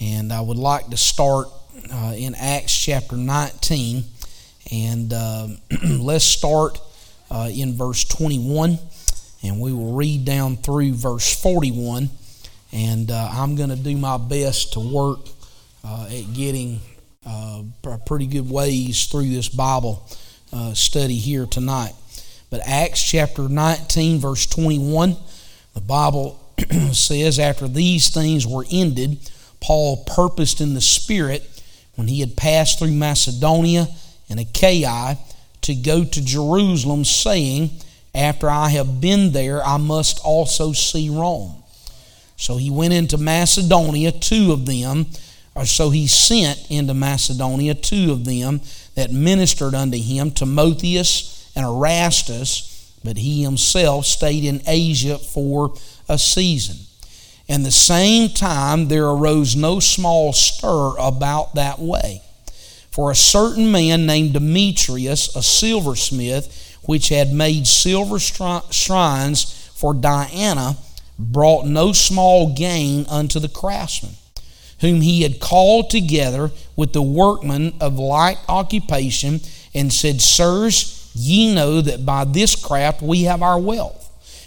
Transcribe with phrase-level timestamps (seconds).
[0.00, 1.48] And I would like to start
[1.90, 4.04] uh, in Acts chapter 19.
[4.72, 5.48] And uh,
[5.88, 6.78] let's start
[7.30, 8.78] uh, in verse 21.
[9.42, 12.10] And we will read down through verse 41.
[12.72, 15.20] And uh, I'm going to do my best to work
[15.84, 16.80] uh, at getting
[17.24, 17.62] uh,
[18.04, 20.06] pretty good ways through this Bible
[20.74, 21.92] study here tonight.
[22.48, 25.16] But Acts chapter 19, verse 21,
[25.74, 26.40] the Bible
[26.92, 29.18] says, After these things were ended,
[29.60, 31.42] Paul purposed in the Spirit,
[31.94, 33.88] when he had passed through Macedonia
[34.28, 35.18] and Achaia,
[35.62, 37.70] to go to Jerusalem, saying,
[38.14, 41.62] After I have been there, I must also see Rome.
[42.36, 45.06] So he went into Macedonia, two of them,
[45.54, 48.60] or so he sent into Macedonia two of them
[48.94, 55.74] that ministered unto him, Timotheus and Erastus, but he himself stayed in Asia for
[56.08, 56.76] a season.
[57.48, 62.22] And the same time there arose no small stir about that way.
[62.90, 70.76] For a certain man named Demetrius, a silversmith, which had made silver shrines for Diana,
[71.18, 74.12] brought no small gain unto the craftsmen,
[74.80, 79.40] whom he had called together with the workmen of like occupation,
[79.74, 84.05] and said, Sirs, Ye know that by this craft we have our wealth.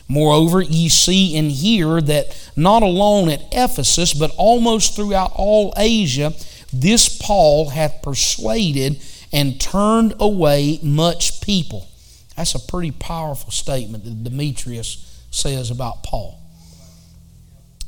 [0.09, 6.33] Moreover, ye see and hear that not alone at Ephesus, but almost throughout all Asia,
[6.73, 9.01] this Paul hath persuaded
[9.31, 11.87] and turned away much people.
[12.35, 16.41] That's a pretty powerful statement that Demetrius says about Paul.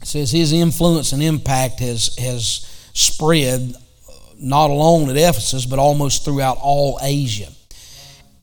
[0.02, 3.75] It says his influence and impact has, has spread
[4.38, 7.47] not alone at Ephesus, but almost throughout all Asia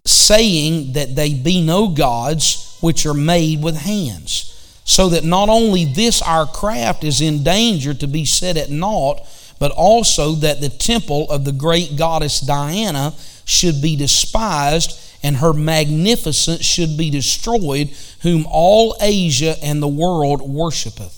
[0.05, 4.55] saying that they be no gods which are made with hands.
[4.85, 9.21] So that not only this our craft is in danger to be set at naught,
[9.59, 13.13] but also that the temple of the great goddess Diana
[13.45, 17.91] should be despised and her magnificence should be destroyed,
[18.23, 21.15] whom all Asia and the world worshipeth.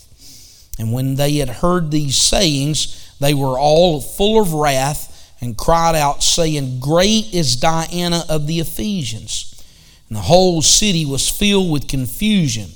[0.78, 5.94] And when they had heard these sayings, they were all full of wrath and cried
[5.94, 9.49] out, saying, Great is Diana of the Ephesians.
[10.10, 12.72] And the whole city was filled with confusion.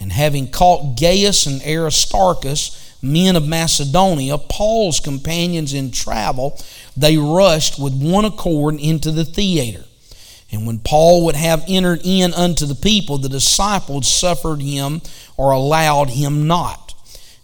[0.00, 6.60] And having caught Gaius and Aristarchus, men of Macedonia, Paul's companions in travel,
[6.96, 9.84] they rushed with one accord into the theater.
[10.50, 15.02] And when Paul would have entered in unto the people, the disciples suffered him
[15.36, 16.91] or allowed him not.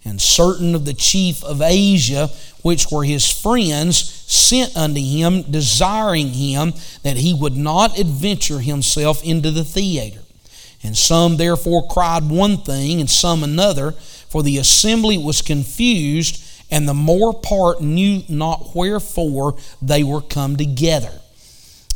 [0.08, 2.30] And certain of the chief of Asia,
[2.62, 9.22] which were his friends, sent unto him, desiring him that he would not adventure himself
[9.22, 10.20] into the theater.
[10.82, 16.88] And some therefore cried one thing, and some another, for the assembly was confused, and
[16.88, 21.20] the more part knew not wherefore they were come together.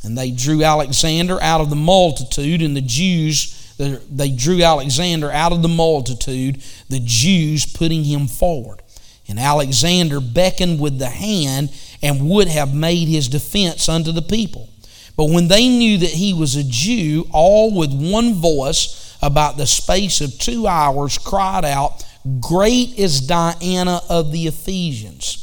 [0.04, 3.61] And they drew Alexander out of the multitude, and the Jews
[4.10, 8.82] they drew Alexander out of the multitude, the Jews putting him forward.
[9.28, 11.70] And Alexander beckoned with the hand
[12.02, 14.68] and would have made his defense unto the people.
[15.16, 19.66] But when they knew that he was a Jew, all with one voice, about the
[19.66, 22.04] space of two hours, cried out,
[22.40, 25.38] Great is Diana of the Ephesians.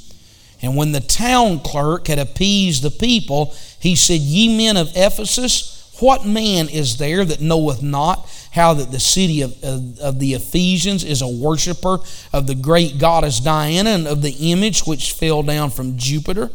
[0.61, 5.78] And when the town clerk had appeased the people, he said, Ye men of Ephesus,
[6.01, 10.33] what man is there that knoweth not how that the city of, of, of, the
[10.33, 11.99] Ephesians is a worshiper
[12.33, 16.49] of the great goddess Diana and of the image which fell down from Jupiter?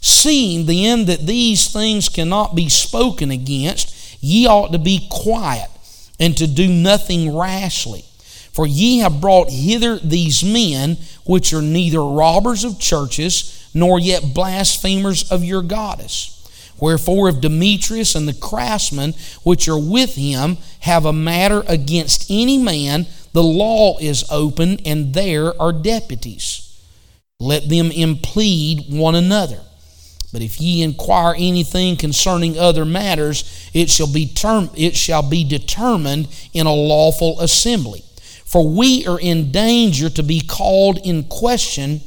[0.00, 5.70] Seeing then that these things cannot be spoken against, ye ought to be quiet
[6.18, 8.04] and to do nothing rashly.
[8.52, 14.32] For ye have brought hither these men, which are neither robbers of churches, nor yet
[14.32, 16.33] blasphemers of your goddess.
[16.80, 22.58] Wherefore, if Demetrius and the craftsmen which are with him have a matter against any
[22.58, 26.80] man, the law is open, and there are deputies.
[27.38, 29.60] Let them implead one another.
[30.32, 35.44] But if ye inquire anything concerning other matters, it shall be term, it shall be
[35.44, 38.02] determined in a lawful assembly.
[38.44, 42.00] For we are in danger to be called in question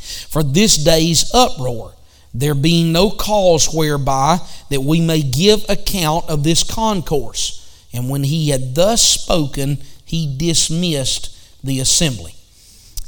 [0.00, 1.95] for this day's uproar
[2.40, 4.38] there being no cause whereby
[4.70, 7.62] that we may give account of this concourse.
[7.92, 12.34] And when he had thus spoken, he dismissed the assembly.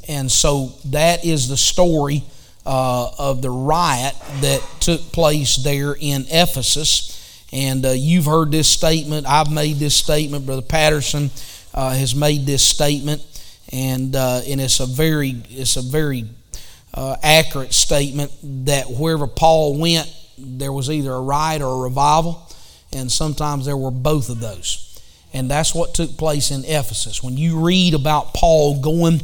[0.08, 2.24] And so that is the story
[2.64, 7.14] uh, of the riot that took place there in Ephesus.
[7.52, 9.26] And uh, you've heard this statement.
[9.26, 10.46] I've made this statement.
[10.46, 11.30] Brother Patterson
[11.74, 13.22] uh, has made this statement,
[13.72, 16.24] and uh, and it's a very it's a very
[16.94, 18.32] uh, accurate statement
[18.66, 22.46] that wherever Paul went, there was either a riot or a revival,
[22.92, 24.84] and sometimes there were both of those.
[25.32, 27.22] And that's what took place in Ephesus.
[27.22, 29.20] When you read about Paul going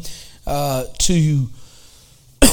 [0.46, 1.48] uh, to,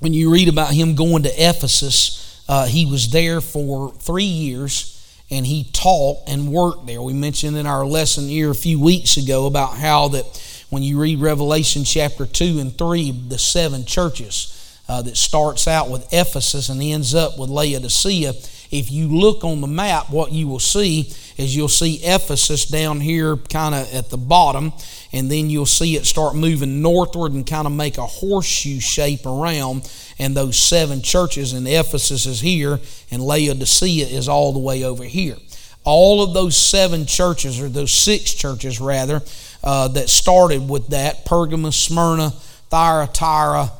[0.00, 4.94] when you read about him going to Ephesus, uh, he was there for three years
[5.30, 7.02] and he taught and worked there.
[7.02, 10.24] We mentioned in our lesson here a few weeks ago about how that
[10.70, 14.54] when you read Revelation chapter 2 and 3, the seven churches
[14.88, 18.32] uh, that starts out with Ephesus and ends up with Laodicea,
[18.70, 23.00] if you look on the map, what you will see is you'll see Ephesus down
[23.00, 24.72] here kind of at the bottom,
[25.12, 29.24] and then you'll see it start moving northward and kind of make a horseshoe shape
[29.24, 29.90] around.
[30.18, 32.80] And those seven churches, and Ephesus is here,
[33.10, 35.36] and Laodicea is all the way over here.
[35.84, 39.22] All of those seven churches, or those six churches rather,
[39.62, 42.30] uh, that started with that Pergamos, Smyrna,
[42.70, 43.70] Thyatira,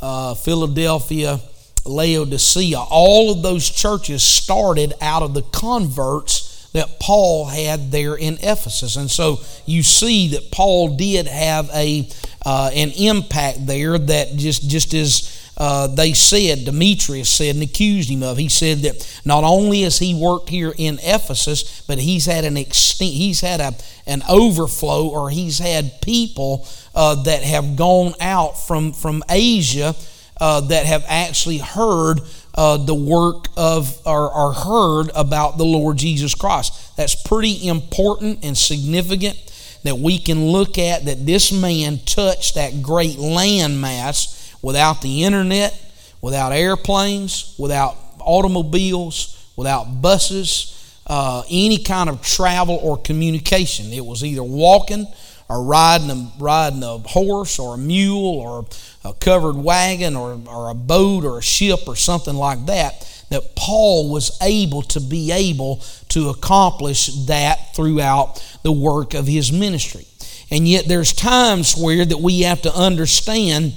[0.00, 1.40] uh, Philadelphia,
[1.84, 8.34] Laodicea, all of those churches started out of the converts that Paul had there in
[8.34, 8.96] Ephesus.
[8.96, 12.08] And so you see that Paul did have a
[12.44, 18.10] uh, an impact there that just just as uh, they said, Demetrius said and accused
[18.10, 18.36] him of.
[18.36, 22.56] He said that not only has he worked here in Ephesus, but he's had an
[22.56, 23.72] extent, he's had a,
[24.04, 26.66] an overflow, or he's had people
[26.96, 29.94] uh, that have gone out from from Asia
[30.40, 32.22] uh, that have actually heard
[32.56, 36.96] uh, the work of or, or heard about the Lord Jesus Christ.
[36.96, 39.38] That's pretty important and significant
[39.84, 45.78] that we can look at that this man touched that great landmass without the internet,
[46.20, 53.92] without airplanes, without automobiles, without buses, uh, any kind of travel or communication.
[53.92, 55.06] It was either walking
[55.48, 58.66] or riding a, riding a horse or a mule or
[59.04, 63.56] a covered wagon or, or a boat or a ship or something like that, that
[63.56, 70.06] Paul was able to be able to accomplish that throughout the work of his ministry.
[70.50, 73.74] And yet there's times where that we have to understand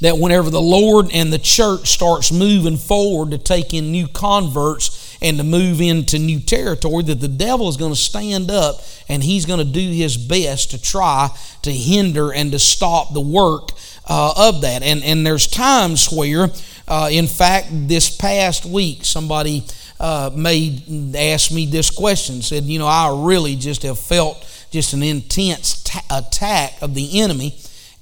[0.00, 5.16] that whenever the Lord and the church starts moving forward to take in new converts
[5.20, 9.22] and to move into new territory, that the devil is going to stand up and
[9.22, 11.28] he's going to do his best to try
[11.62, 13.70] to hinder and to stop the work
[14.08, 14.82] uh, of that.
[14.82, 16.48] And, and there's times where,
[16.86, 19.64] uh, in fact, this past week, somebody
[20.00, 22.40] uh, made asked me this question.
[22.42, 27.20] Said, you know, I really just have felt just an intense ta- attack of the
[27.20, 27.58] enemy.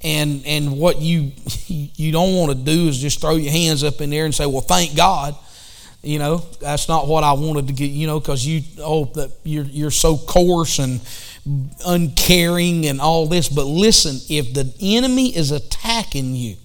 [0.06, 1.32] And, and what you
[1.66, 4.46] you don't want to do is just throw your hands up in there and say,
[4.46, 5.34] well, thank God.
[6.00, 7.90] You know, that's not what I wanted to get.
[7.90, 11.00] You know, because you oh that you're you're so coarse and
[11.84, 13.48] uncaring and all this.
[13.48, 16.56] But listen, if the enemy is attacking you,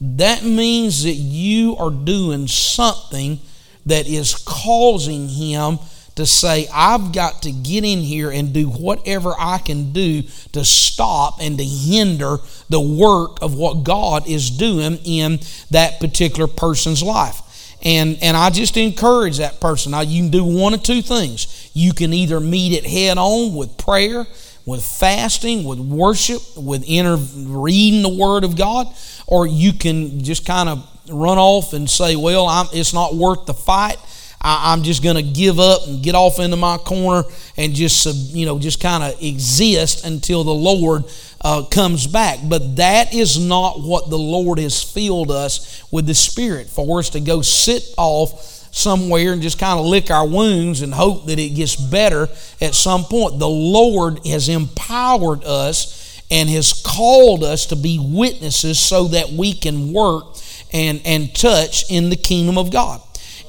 [0.00, 3.40] that means that you are doing something
[3.86, 5.80] that is causing him
[6.16, 10.22] to say, I've got to get in here and do whatever I can do
[10.52, 15.38] to stop and to hinder the work of what God is doing in
[15.70, 17.42] that particular person's life.
[17.82, 19.92] And, and I just encourage that person.
[19.92, 21.70] Now, you can do one of two things.
[21.74, 24.26] You can either meet it head on with prayer,
[24.64, 28.88] with fasting, with worship, with inner reading the Word of God,
[29.26, 33.46] or you can just kind of run off and say, well, I'm, it's not worth
[33.46, 33.98] the fight.
[34.40, 38.06] I, am just going to give up and get off into my corner and just,
[38.34, 41.04] you know, just kind of exist until the Lord
[41.40, 42.38] uh, comes back.
[42.44, 47.10] But that is not what the Lord has filled us with the Spirit for us
[47.10, 51.38] to go sit off somewhere and just kind of lick our wounds and hope that
[51.38, 52.28] it gets better
[52.60, 53.38] at some point.
[53.38, 59.54] The Lord has empowered us and has called us to be witnesses so that we
[59.54, 60.24] can work
[60.72, 63.00] and, and touch in the kingdom of God.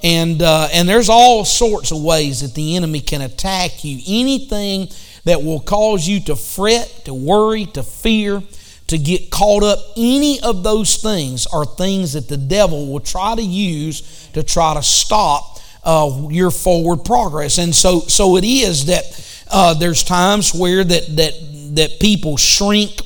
[0.03, 3.99] And, uh, and there's all sorts of ways that the enemy can attack you.
[4.07, 4.89] Anything
[5.25, 8.41] that will cause you to fret, to worry, to fear,
[8.87, 9.79] to get caught up.
[9.97, 14.73] Any of those things are things that the devil will try to use to try
[14.73, 17.57] to stop uh, your forward progress.
[17.57, 21.33] And so, so it is that uh, there's times where that that
[21.75, 23.01] that people shrink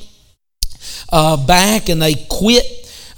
[1.10, 2.64] uh, back and they quit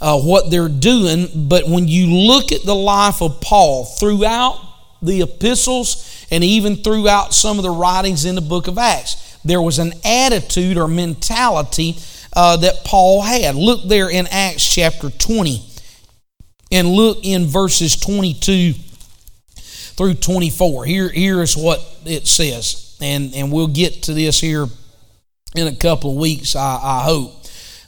[0.04, 1.48] uh, what they're doing.
[1.48, 4.60] But when you look at the life of Paul throughout
[5.04, 9.38] the epistles and even throughout some of the writings in the book of Acts.
[9.44, 11.96] There was an attitude or mentality
[12.32, 13.54] uh, that Paul had.
[13.54, 15.62] Look there in Acts chapter 20
[16.72, 18.72] and look in verses 22
[19.96, 20.86] through 24.
[20.86, 24.66] Here, here is what it says, and, and we'll get to this here
[25.54, 27.43] in a couple of weeks, I, I hope.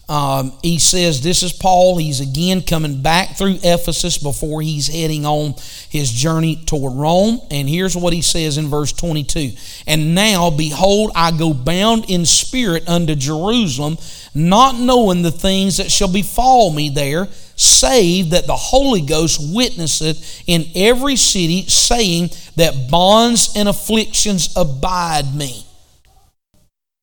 [0.08, 1.98] Um, he says, This is Paul.
[1.98, 5.54] He's again coming back through Ephesus before he's heading on
[5.88, 7.40] his journey toward Rome.
[7.50, 9.52] And here's what he says in verse 22
[9.86, 13.98] And now, behold, I go bound in spirit unto Jerusalem,
[14.32, 20.44] not knowing the things that shall befall me there, save that the Holy Ghost witnesseth
[20.46, 25.64] in every city, saying that bonds and afflictions abide me.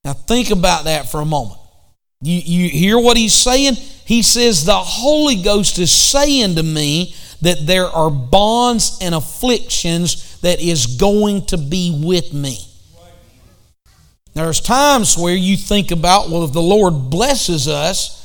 [0.06, 1.60] Now, think about that for a moment.
[2.24, 3.76] You, you hear what he's saying?
[4.06, 10.40] He says, The Holy Ghost is saying to me that there are bonds and afflictions
[10.40, 12.58] that is going to be with me.
[14.34, 18.22] There's times where you think about, well, if the Lord blesses us,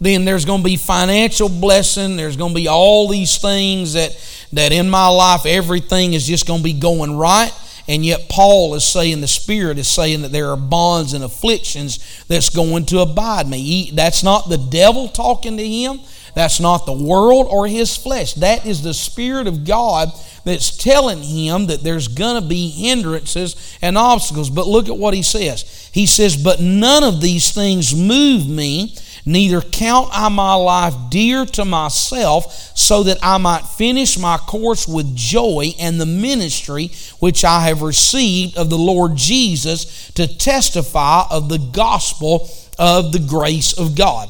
[0.00, 2.16] then there's going to be financial blessing.
[2.16, 4.10] There's going to be all these things that,
[4.54, 7.52] that in my life, everything is just going to be going right.
[7.88, 12.24] And yet, Paul is saying, the Spirit is saying that there are bonds and afflictions
[12.28, 13.60] that's going to abide me.
[13.60, 16.00] He, that's not the devil talking to him.
[16.34, 18.34] That's not the world or his flesh.
[18.34, 20.10] That is the Spirit of God
[20.44, 24.48] that's telling him that there's going to be hindrances and obstacles.
[24.48, 25.90] But look at what he says.
[25.92, 31.46] He says, But none of these things move me Neither count I my life dear
[31.46, 37.44] to myself, so that I might finish my course with joy and the ministry which
[37.44, 43.78] I have received of the Lord Jesus to testify of the gospel of the grace
[43.78, 44.28] of God.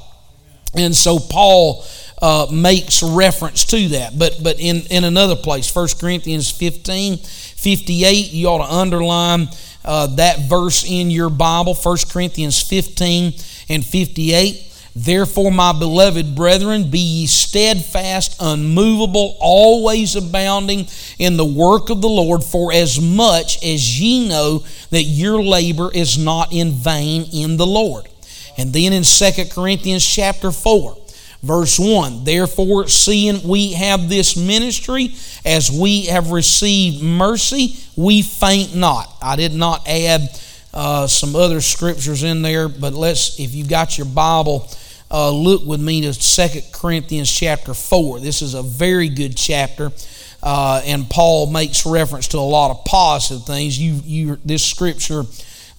[0.74, 1.84] And so Paul
[2.20, 4.18] uh, makes reference to that.
[4.18, 9.48] But, but in, in another place, 1 Corinthians 15 58, you ought to underline
[9.84, 13.32] uh, that verse in your Bible, 1 Corinthians 15
[13.68, 14.71] and 58.
[14.94, 20.86] Therefore, my beloved brethren, be ye steadfast, unmovable, always abounding
[21.18, 25.90] in the work of the Lord, for as much as ye know that your labor
[25.92, 28.06] is not in vain in the Lord.
[28.58, 30.98] And then in 2 Corinthians chapter 4,
[31.42, 38.74] verse 1 Therefore, seeing we have this ministry, as we have received mercy, we faint
[38.74, 39.10] not.
[39.22, 40.38] I did not add
[40.74, 44.70] uh, some other scriptures in there, but let's, if you've got your Bible,
[45.12, 48.20] uh, look with me to Second Corinthians chapter 4.
[48.20, 49.92] This is a very good chapter.
[50.42, 53.78] Uh, and Paul makes reference to a lot of positive things.
[53.78, 55.24] You, you, this scripture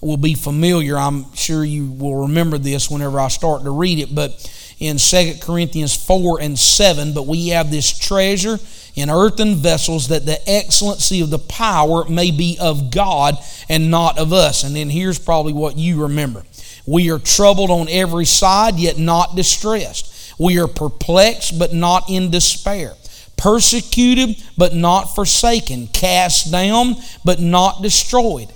[0.00, 0.96] will be familiar.
[0.96, 4.14] I'm sure you will remember this whenever I start to read it.
[4.14, 8.58] But in Second Corinthians 4 and 7, but we have this treasure
[8.94, 13.36] in earthen vessels that the excellency of the power may be of God
[13.68, 14.62] and not of us.
[14.62, 16.44] And then here's probably what you remember.
[16.86, 20.34] We are troubled on every side, yet not distressed.
[20.38, 22.94] We are perplexed, but not in despair.
[23.36, 25.88] Persecuted, but not forsaken.
[25.88, 28.48] Cast down, but not destroyed.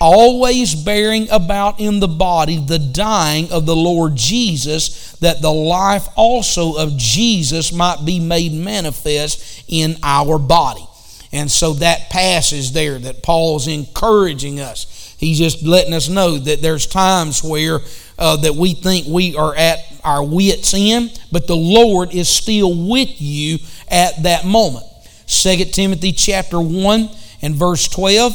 [0.00, 6.08] Always bearing about in the body the dying of the Lord Jesus, that the life
[6.16, 10.86] also of Jesus might be made manifest in our body.
[11.32, 16.62] And so that passage there that Paul's encouraging us He's just letting us know that
[16.62, 17.80] there's times where
[18.18, 22.88] uh, that we think we are at our wits' end, but the Lord is still
[22.88, 23.58] with you
[23.88, 24.86] at that moment.
[25.26, 27.10] 2 Timothy chapter 1
[27.42, 28.34] and verse 12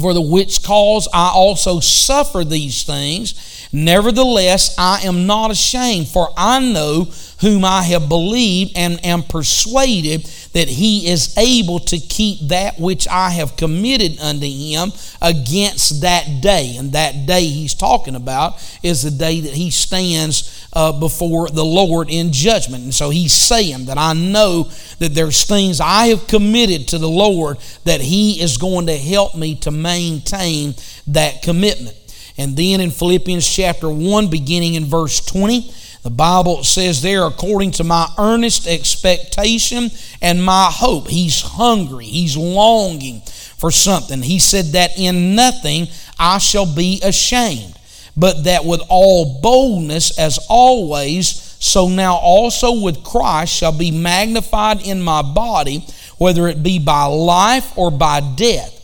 [0.00, 3.55] For the which cause I also suffer these things.
[3.72, 7.08] Nevertheless, I am not ashamed, for I know
[7.40, 13.06] whom I have believed and am persuaded that he is able to keep that which
[13.08, 16.76] I have committed unto him against that day.
[16.78, 21.64] And that day he's talking about is the day that he stands uh, before the
[21.64, 22.84] Lord in judgment.
[22.84, 27.08] And so he's saying that I know that there's things I have committed to the
[27.08, 30.74] Lord that he is going to help me to maintain
[31.08, 31.96] that commitment.
[32.38, 37.72] And then in Philippians chapter 1, beginning in verse 20, the Bible says there, according
[37.72, 39.90] to my earnest expectation
[40.22, 41.08] and my hope.
[41.08, 43.22] He's hungry, he's longing
[43.56, 44.22] for something.
[44.22, 45.88] He said that in nothing
[46.18, 47.74] I shall be ashamed,
[48.16, 51.26] but that with all boldness, as always,
[51.58, 55.84] so now also with Christ shall be magnified in my body,
[56.18, 58.75] whether it be by life or by death.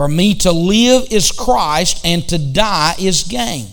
[0.00, 3.66] For me to live is Christ, and to die is gain.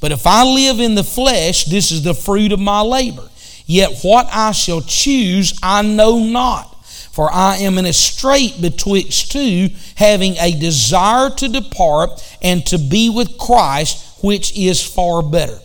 [0.00, 3.28] But if I live in the flesh, this is the fruit of my labor.
[3.66, 6.82] Yet what I shall choose, I know not.
[6.86, 12.78] For I am in a strait betwixt two, having a desire to depart and to
[12.78, 15.58] be with Christ, which is far better.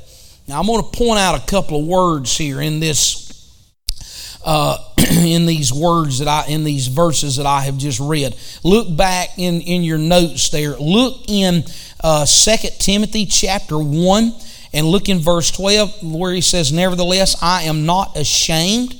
[0.49, 3.28] Now I'm going to point out a couple of words here in this
[4.49, 8.35] uh, in these words that I in these verses that I have just read.
[8.63, 10.75] Look back in in your notes there.
[10.77, 11.63] Look in
[12.03, 14.33] uh, 2 Timothy chapter 1
[14.73, 18.95] And look in verse 12 where he says, Nevertheless, I am not ashamed.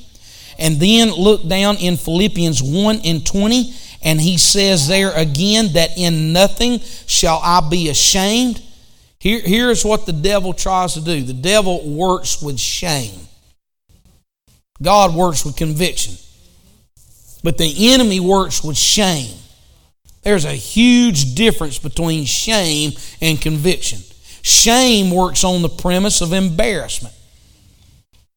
[0.58, 5.96] And then look down in Philippians 1 and 20, and he says there again that
[5.96, 8.62] in nothing shall I be ashamed.
[9.18, 13.18] Here, here's what the devil tries to do the devil works with shame,
[14.82, 16.14] God works with conviction.
[17.42, 19.36] But the enemy works with shame.
[20.22, 24.00] There's a huge difference between shame and conviction.
[24.42, 27.14] Shame works on the premise of embarrassment.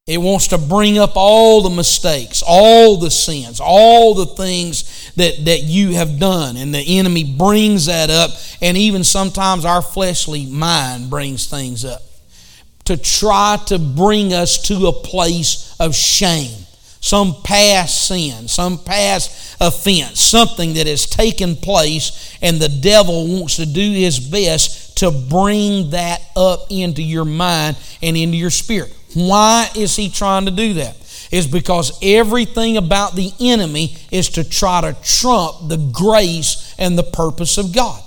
[0.06, 5.46] It wants to bring up all the mistakes, all the sins, all the things that,
[5.46, 6.58] that you have done.
[6.58, 8.32] And the enemy brings that up,
[8.62, 12.02] and even sometimes our fleshly mind brings things up
[12.86, 16.63] to try to bring us to a place of shame
[17.04, 23.58] some past sin, some past offense, something that has taken place, and the devil wants
[23.58, 28.94] to do his best to bring that up into your mind and into your spirit.
[29.13, 30.96] Why is he trying to do that?
[31.30, 37.04] Is because everything about the enemy is to try to trump the grace and the
[37.04, 38.02] purpose of God.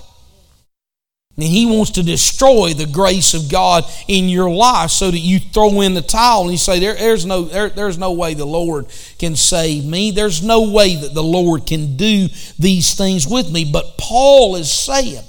[1.37, 5.39] And he wants to destroy the grace of God in your life so that you
[5.39, 8.43] throw in the towel and you say, there, there's, no, there, there's no way the
[8.43, 8.87] Lord
[9.19, 10.09] can save me.
[10.09, 12.27] There's no way that the Lord can do
[12.57, 13.69] these things with me.
[13.71, 15.23] But Paul is saying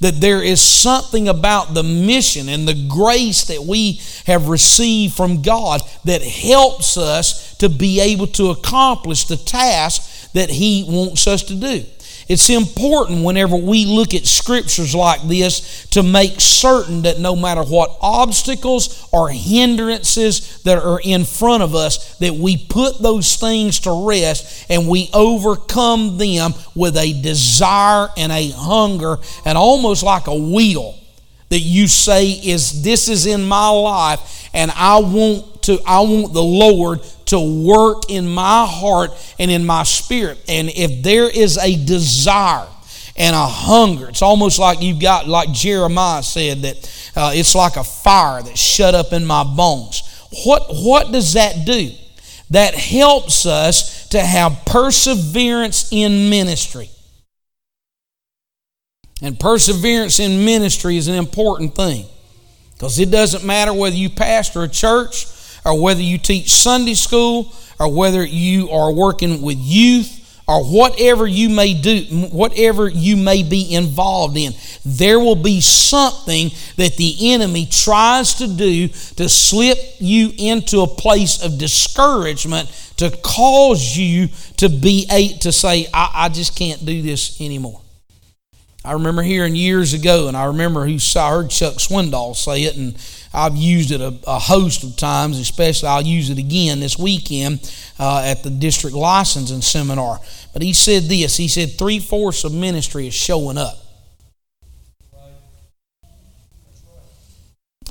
[0.00, 5.40] that there is something about the mission and the grace that we have received from
[5.40, 11.42] God that helps us to be able to accomplish the task that He wants us
[11.44, 11.84] to do.
[12.28, 17.62] It's important whenever we look at scriptures like this to make certain that no matter
[17.62, 23.80] what obstacles or hindrances that are in front of us, that we put those things
[23.80, 30.26] to rest and we overcome them with a desire and a hunger and almost like
[30.26, 30.94] a will
[31.50, 36.32] that you say is this is in my life and I want to I want
[36.32, 40.38] the Lord to work in my heart and in my spirit.
[40.48, 42.66] And if there is a desire
[43.16, 47.76] and a hunger, it's almost like you've got, like Jeremiah said, that uh, it's like
[47.76, 50.02] a fire that's shut up in my bones.
[50.44, 51.90] What, what does that do?
[52.50, 56.90] That helps us to have perseverance in ministry.
[59.22, 62.04] And perseverance in ministry is an important thing
[62.74, 65.26] because it doesn't matter whether you pastor a church
[65.64, 71.26] or whether you teach Sunday school, or whether you are working with youth, or whatever
[71.26, 74.52] you may do, whatever you may be involved in,
[74.84, 80.86] there will be something that the enemy tries to do to slip you into a
[80.86, 86.84] place of discouragement to cause you to be a, to say, I, I just can't
[86.84, 87.80] do this anymore.
[88.84, 92.76] I remember hearing years ago, and I remember who I heard Chuck Swindoll say it,
[92.76, 92.94] and
[93.34, 97.68] I've used it a, a, host of times, especially I'll use it again this weekend
[97.98, 100.20] uh, at the district licensing seminar.
[100.52, 103.76] But he said this he said, three fourths of ministry is showing up.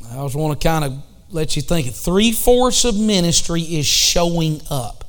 [0.09, 4.61] I just want to kind of let you think three fourths of ministry is showing
[4.69, 5.02] up.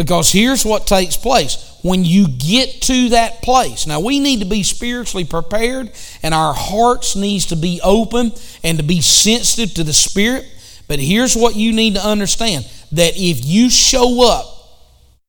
[0.00, 3.86] Because here's what takes place when you get to that place.
[3.86, 8.32] Now we need to be spiritually prepared and our hearts needs to be open
[8.64, 10.46] and to be sensitive to the spirit.
[10.88, 14.46] But here's what you need to understand that if you show up,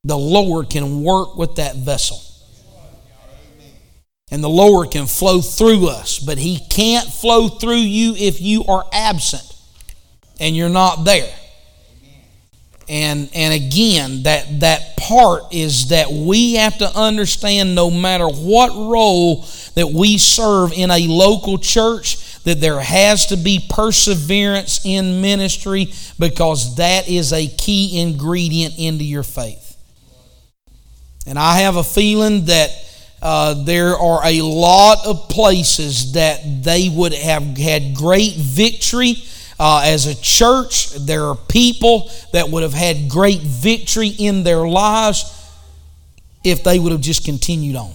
[0.04, 2.22] the Lord can work with that vessel.
[4.30, 8.64] And the Lord can flow through us, but He can't flow through you if you
[8.64, 9.54] are absent
[10.40, 11.30] and you're not there
[12.88, 18.70] and and again that that part is that we have to understand no matter what
[18.70, 25.20] role that we serve in a local church that there has to be perseverance in
[25.20, 29.76] ministry because that is a key ingredient into your faith.
[31.26, 32.70] And i have a feeling that
[33.22, 39.14] uh, there are a lot of places that they would have had great victory
[39.64, 44.66] uh, as a church, there are people that would have had great victory in their
[44.66, 45.24] lives
[46.42, 47.94] if they would have just continued on.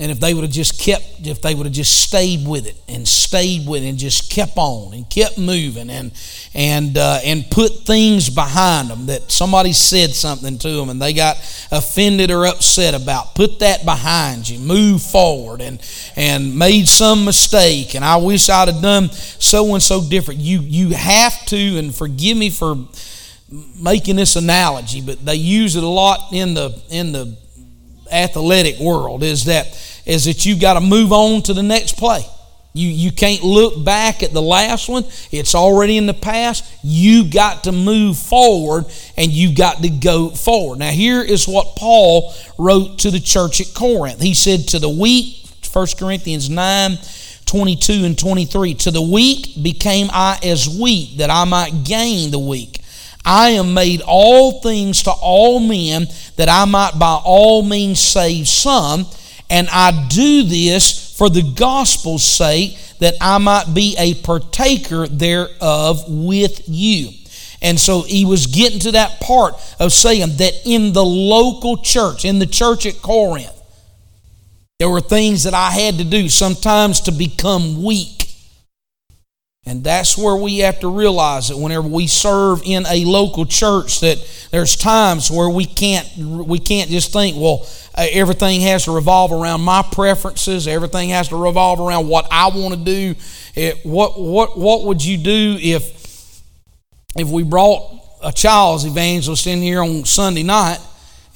[0.00, 2.74] And if they would have just kept, if they would have just stayed with it
[2.88, 6.12] and stayed with it and just kept on and kept moving and
[6.54, 11.12] and uh, and put things behind them that somebody said something to them and they
[11.12, 11.36] got
[11.70, 15.80] offended or upset about, put that behind you, move forward and
[16.16, 20.40] and made some mistake and I wish I'd have done so and so different.
[20.40, 22.76] You you have to and forgive me for
[23.78, 27.36] making this analogy, but they use it a lot in the in the
[28.12, 29.66] athletic world is that
[30.04, 32.24] is that you've got to move on to the next play.
[32.74, 35.04] You, you can't look back at the last one.
[35.30, 36.64] It's already in the past.
[36.82, 40.78] You got to move forward and you've got to go forward.
[40.78, 44.22] Now, here is what Paul wrote to the church at Corinth.
[44.22, 46.98] He said, To the weak, 1 Corinthians 9
[47.44, 52.38] 22 and 23, To the weak became I as weak, that I might gain the
[52.38, 52.81] weak.
[53.24, 58.48] I am made all things to all men, that I might by all means save
[58.48, 59.06] some.
[59.48, 66.04] And I do this for the gospel's sake, that I might be a partaker thereof
[66.08, 67.10] with you.
[67.60, 72.24] And so he was getting to that part of saying that in the local church,
[72.24, 73.52] in the church at Corinth,
[74.78, 78.21] there were things that I had to do sometimes to become weak.
[79.64, 84.00] And that's where we have to realize that whenever we serve in a local church
[84.00, 84.18] that
[84.50, 89.30] there's times where we can't we can't just think, well, uh, everything has to revolve
[89.30, 93.14] around my preferences, everything has to revolve around what I want to do.
[93.54, 96.42] It, what what what would you do if
[97.16, 100.78] if we brought a child's evangelist in here on Sunday night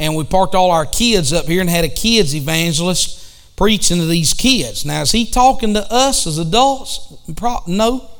[0.00, 4.06] and we parked all our kids up here and had a kids evangelist preaching to
[4.06, 4.84] these kids?
[4.84, 7.14] Now, is he talking to us as adults?
[7.68, 8.10] No.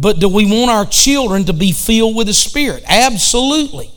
[0.00, 2.82] But do we want our children to be filled with the Spirit?
[2.88, 3.90] Absolutely.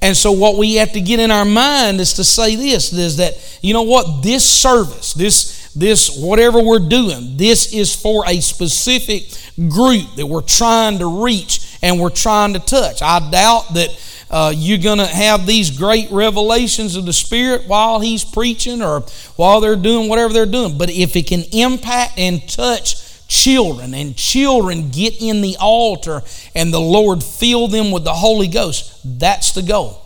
[0.00, 3.18] And so, what we have to get in our mind is to say this: is
[3.18, 8.40] that you know what this service, this this whatever we're doing, this is for a
[8.40, 9.24] specific
[9.68, 13.02] group that we're trying to reach and we're trying to touch.
[13.02, 18.00] I doubt that uh, you're going to have these great revelations of the Spirit while
[18.00, 19.00] He's preaching or
[19.36, 20.78] while they're doing whatever they're doing.
[20.78, 26.22] But if it can impact and touch children, and children get in the altar
[26.54, 29.00] and the Lord fill them with the Holy Ghost.
[29.04, 30.04] That's the goal.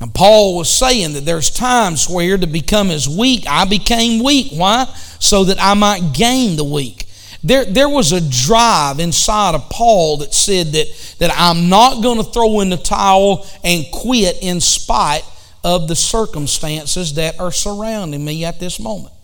[0.00, 4.52] And Paul was saying that there's times where to become as weak, I became weak.
[4.52, 4.84] Why?
[5.20, 7.06] So that I might gain the weak.
[7.44, 12.18] There, there was a drive inside of Paul that said that, that I'm not going
[12.18, 15.24] to throw in the towel and quit in spite
[15.64, 19.14] of the circumstances that are surrounding me at this moment.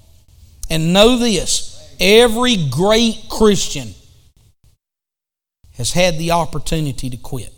[0.68, 3.94] And know this Every great Christian
[5.76, 7.52] has had the opportunity to quit.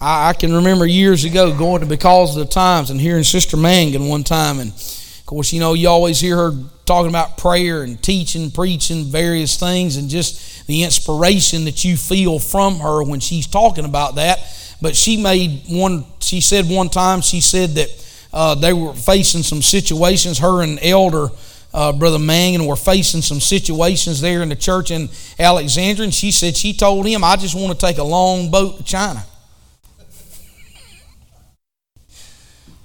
[0.00, 3.56] I, I can remember years ago going to Because of the Times and hearing Sister
[3.56, 4.58] Mangun one time.
[4.58, 6.52] And of course, you know, you always hear her
[6.84, 12.38] talking about prayer and teaching, preaching various things, and just the inspiration that you feel
[12.38, 14.38] from her when she's talking about that.
[14.82, 17.88] But she made one, she said one time, she said that
[18.34, 20.38] uh, they were facing some situations.
[20.38, 21.28] Her and Elder
[21.72, 26.32] uh, Brother Mangun were facing some situations there in the church in Alexandria, and she
[26.32, 29.24] said she told him, "I just want to take a long boat to China."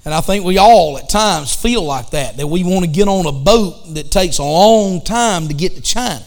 [0.05, 3.07] And I think we all at times feel like that, that we want to get
[3.07, 6.23] on a boat that takes a long time to get to China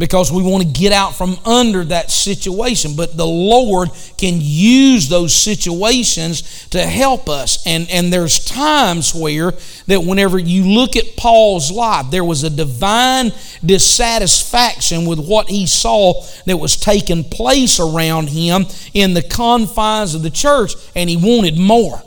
[0.00, 2.96] because we want to get out from under that situation.
[2.96, 7.62] But the Lord can use those situations to help us.
[7.66, 9.52] And, and there's times where
[9.88, 13.30] that whenever you look at Paul's life, there was a divine
[13.62, 20.22] dissatisfaction with what he saw that was taking place around him in the confines of
[20.22, 22.02] the church, and he wanted more.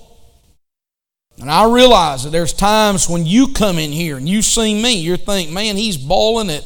[1.39, 4.95] And I realize that there's times when you come in here and you see me,
[4.95, 6.63] you're thinking, man, he's bawling at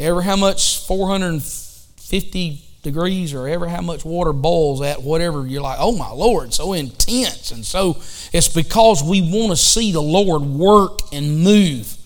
[0.00, 5.76] ever how much 450 degrees or ever how much water boils at whatever you're like
[5.80, 7.90] oh my lord so intense and so
[8.32, 11.98] it's because we want to see the lord work and move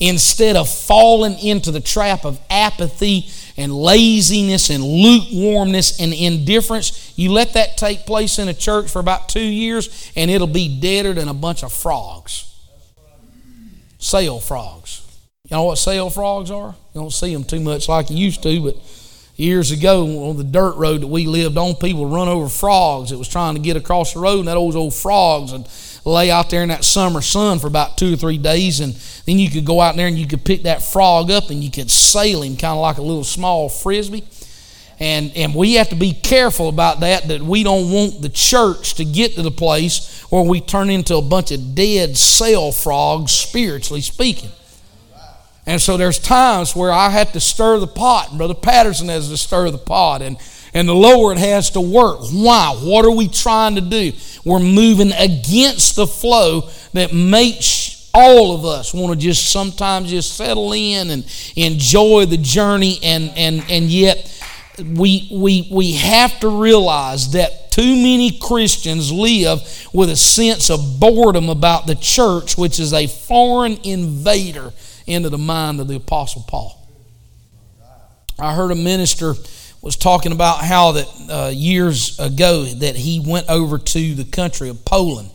[0.00, 7.12] instead of falling into the trap of apathy and laziness and lukewarmness and indifference.
[7.16, 10.80] You let that take place in a church for about two years and it'll be
[10.80, 12.44] deader than a bunch of frogs.
[13.98, 14.77] Sail oh, frogs
[15.48, 16.74] you know what sail frogs are?
[16.94, 18.76] You don't see them too much like you used to, but
[19.36, 23.18] years ago on the dirt road that we lived on, people run over frogs that
[23.18, 25.66] was trying to get across the road, and that old old frogs would
[26.04, 28.92] lay out there in that summer sun for about two or three days, and
[29.24, 31.70] then you could go out there and you could pick that frog up and you
[31.70, 34.24] could sail him kind of like a little small frisbee.
[35.00, 38.94] And, and we have to be careful about that, that we don't want the church
[38.94, 43.30] to get to the place where we turn into a bunch of dead sail frogs,
[43.30, 44.50] spiritually speaking.
[45.68, 48.30] And so there's times where I have to stir the pot.
[48.30, 50.22] and Brother Patterson has to stir the pot.
[50.22, 50.38] And,
[50.72, 52.20] and the Lord has to work.
[52.32, 52.74] Why?
[52.82, 54.12] What are we trying to do?
[54.46, 60.34] We're moving against the flow that makes all of us want to just sometimes just
[60.38, 64.42] settle in and enjoy the journey and, and, and yet
[64.96, 69.60] we, we, we have to realize that Too many Christians live
[69.92, 74.72] with a sense of boredom about the church, which is a foreign invader
[75.08, 76.74] into the mind of the Apostle Paul.
[78.38, 79.34] I heard a minister
[79.80, 84.68] was talking about how that uh, years ago that he went over to the country
[84.68, 85.30] of Poland,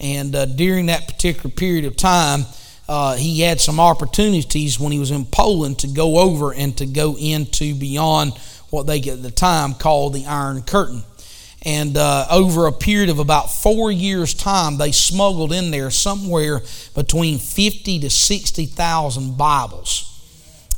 [0.00, 2.44] and uh, during that particular period of time,
[2.88, 6.86] uh, he had some opportunities when he was in Poland to go over and to
[6.86, 8.32] go into beyond
[8.70, 11.02] what they at the time called the Iron Curtain.
[11.64, 16.62] And uh, over a period of about four years' time, they smuggled in there somewhere
[16.94, 20.08] between 50 to 60,000 Bibles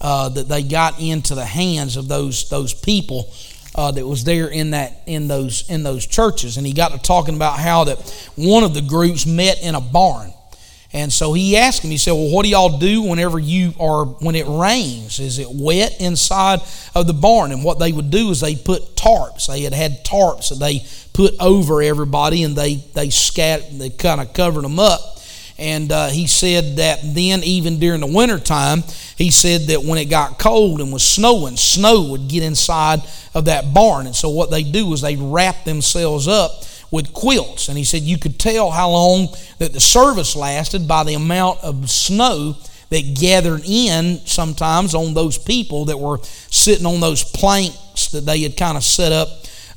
[0.00, 3.32] uh, that they got into the hands of those, those people
[3.74, 6.98] uh, that was there in that in those in those churches, and he got to
[6.98, 7.98] talking about how that
[8.36, 10.32] one of the groups met in a barn,
[10.94, 14.04] and so he asked him, he said, Well, what do y'all do whenever you are,
[14.07, 15.18] when it rains?
[15.18, 16.61] Is it wet inside
[16.94, 17.50] of the barn?
[17.50, 19.48] And what they would do is they put tarps.
[19.48, 24.20] They had had tarps that they put over everybody and they, they scat, they kind
[24.20, 25.00] of covered them up.
[25.59, 28.85] And uh, he said that then, even during the wintertime,
[29.16, 33.00] he said that when it got cold and was snowing, snow would get inside
[33.35, 34.07] of that barn.
[34.07, 37.68] And so what they do is they wrap themselves up with quilts.
[37.68, 41.60] And he said you could tell how long that the service lasted by the amount
[41.62, 42.56] of snow
[42.90, 48.40] that gathered in sometimes on those people that were sitting on those planks that they
[48.42, 49.28] had kind of set up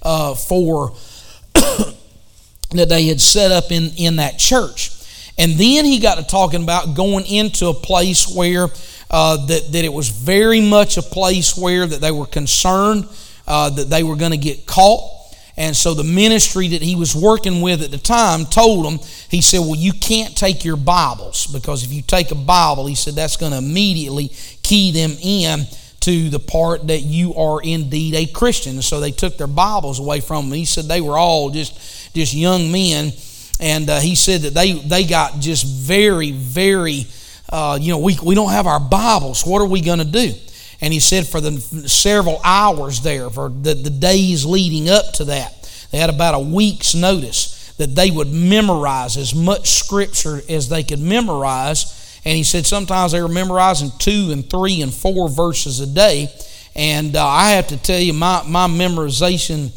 [0.03, 0.91] uh, for,
[1.53, 4.91] that they had set up in, in that church.
[5.37, 8.67] And then he got to talking about going into a place where
[9.09, 13.07] uh, that, that it was very much a place where that they were concerned
[13.47, 15.16] uh, that they were going to get caught
[15.57, 19.41] and so the ministry that he was working with at the time told him, he
[19.41, 23.15] said, Well, you can't take your Bibles because if you take a Bible, he said,
[23.15, 25.65] that's going to immediately key them in
[26.01, 28.73] to the part that you are indeed a Christian.
[28.73, 30.57] And so they took their Bibles away from them.
[30.57, 33.11] He said they were all just, just young men.
[33.59, 37.07] And uh, he said that they, they got just very, very,
[37.49, 39.43] uh, you know, we, we don't have our Bibles.
[39.43, 40.35] What are we going to do?
[40.81, 45.25] And he said for the several hours there, for the, the days leading up to
[45.25, 45.53] that,
[45.91, 50.83] they had about a week's notice that they would memorize as much scripture as they
[50.83, 52.21] could memorize.
[52.25, 56.27] And he said sometimes they were memorizing two and three and four verses a day.
[56.75, 59.75] And uh, I have to tell you, my, my memorization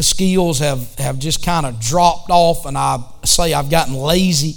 [0.00, 4.56] skills have, have just kind of dropped off, and I say I've gotten lazy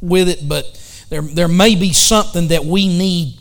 [0.00, 0.64] with it, but
[1.10, 3.38] there, there may be something that we need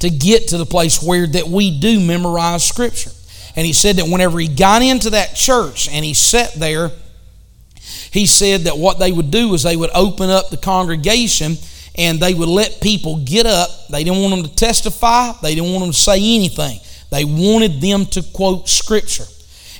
[0.00, 3.10] to get to the place where that we do memorize Scripture.
[3.56, 6.90] And he said that whenever he got into that church and he sat there,
[8.10, 11.56] he said that what they would do is they would open up the congregation
[11.96, 13.70] and they would let people get up.
[13.88, 16.80] They didn't want them to testify, they didn't want them to say anything.
[17.10, 19.26] They wanted them to quote Scripture.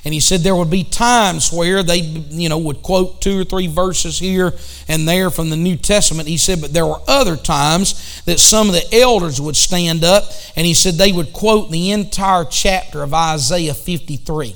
[0.05, 3.43] And he said there would be times where they, you know, would quote two or
[3.43, 4.53] three verses here
[4.87, 6.27] and there from the New Testament.
[6.27, 10.25] He said, but there were other times that some of the elders would stand up
[10.55, 14.55] and he said they would quote the entire chapter of Isaiah 53.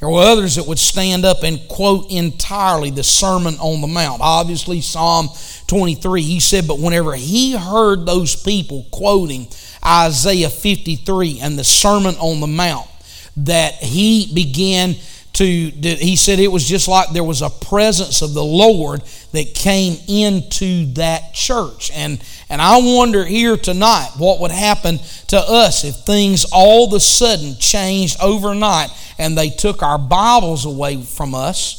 [0.00, 4.20] There were others that would stand up and quote entirely the Sermon on the Mount.
[4.22, 5.28] Obviously, Psalm
[5.66, 6.22] 23.
[6.22, 9.48] He said, but whenever he heard those people quoting
[9.84, 12.89] Isaiah 53 and the Sermon on the Mount,
[13.36, 14.94] that he began
[15.32, 19.54] to, he said it was just like there was a presence of the Lord that
[19.54, 21.90] came into that church.
[21.94, 26.92] And, and I wonder here tonight what would happen to us if things all of
[26.92, 31.76] a sudden changed overnight and they took our Bibles away from us.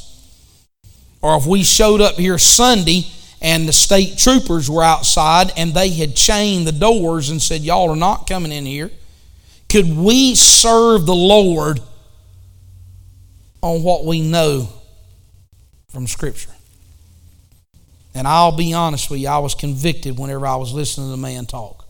[1.21, 3.03] Or if we showed up here Sunday
[3.41, 7.89] and the state troopers were outside and they had chained the doors and said, Y'all
[7.89, 8.91] are not coming in here.
[9.71, 11.79] Could we serve the Lord
[13.62, 14.67] on what we know
[15.88, 16.51] from Scripture?
[18.13, 21.17] And I'll be honest with you, I was convicted whenever I was listening to the
[21.17, 21.88] man talk.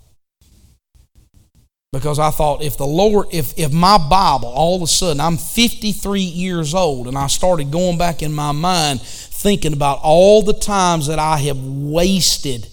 [1.91, 5.37] Because I thought if the Lord, if, if my Bible, all of a sudden, I'm
[5.37, 10.53] 53 years old, and I started going back in my mind thinking about all the
[10.53, 12.67] times that I have wasted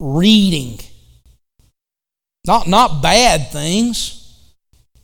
[0.00, 0.80] reading
[2.46, 4.14] not, not bad things,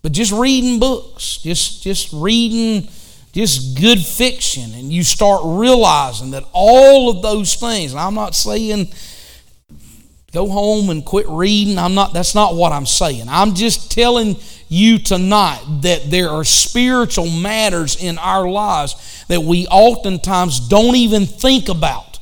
[0.03, 2.89] but just reading books, just, just reading
[3.35, 4.73] just good fiction.
[4.75, 8.89] And you start realizing that all of those things, and I'm not saying
[10.33, 11.79] go home and quit reading.
[11.79, 13.27] I'm not that's not what I'm saying.
[13.29, 14.37] I'm just telling
[14.69, 21.27] you tonight that there are spiritual matters in our lives that we oftentimes don't even
[21.27, 22.19] think about.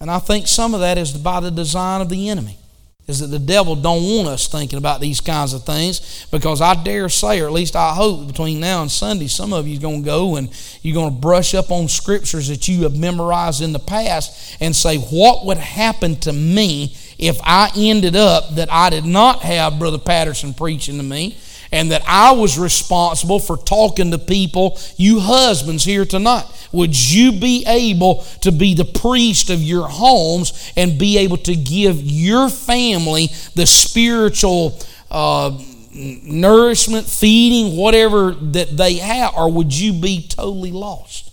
[0.00, 2.58] And I think some of that is by the design of the enemy.
[3.06, 6.74] Is that the devil don't want us thinking about these kinds of things because I
[6.82, 9.82] dare say, or at least I hope, between now and Sunday, some of you are
[9.82, 10.50] going to go and
[10.82, 14.74] you're going to brush up on scriptures that you have memorized in the past and
[14.74, 19.78] say, what would happen to me if I ended up that I did not have
[19.78, 21.36] Brother Patterson preaching to me
[21.72, 26.44] and that I was responsible for talking to people, you husbands here tonight.
[26.72, 31.54] Would you be able to be the priest of your homes and be able to
[31.54, 34.78] give your family the spiritual
[35.10, 35.58] uh,
[35.92, 41.32] nourishment, feeding, whatever that they have, or would you be totally lost?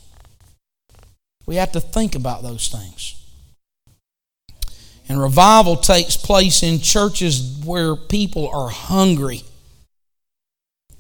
[1.46, 3.20] We have to think about those things.
[5.10, 9.44] And revival takes place in churches where people are hungry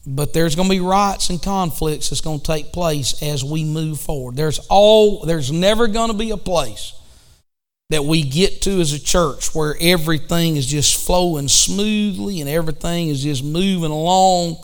[0.05, 3.63] but there's going to be riots and conflicts that's going to take place as we
[3.63, 4.35] move forward.
[4.35, 6.93] There's all there's never going to be a place
[7.89, 13.09] that we get to as a church where everything is just flowing smoothly and everything
[13.09, 14.57] is just moving along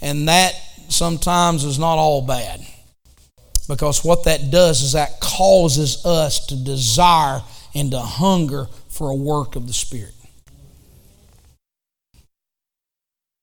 [0.00, 0.54] and that
[0.88, 2.60] sometimes is not all bad.
[3.68, 7.42] Because what that does is that causes us to desire
[7.74, 10.14] and to hunger for a work of the Spirit.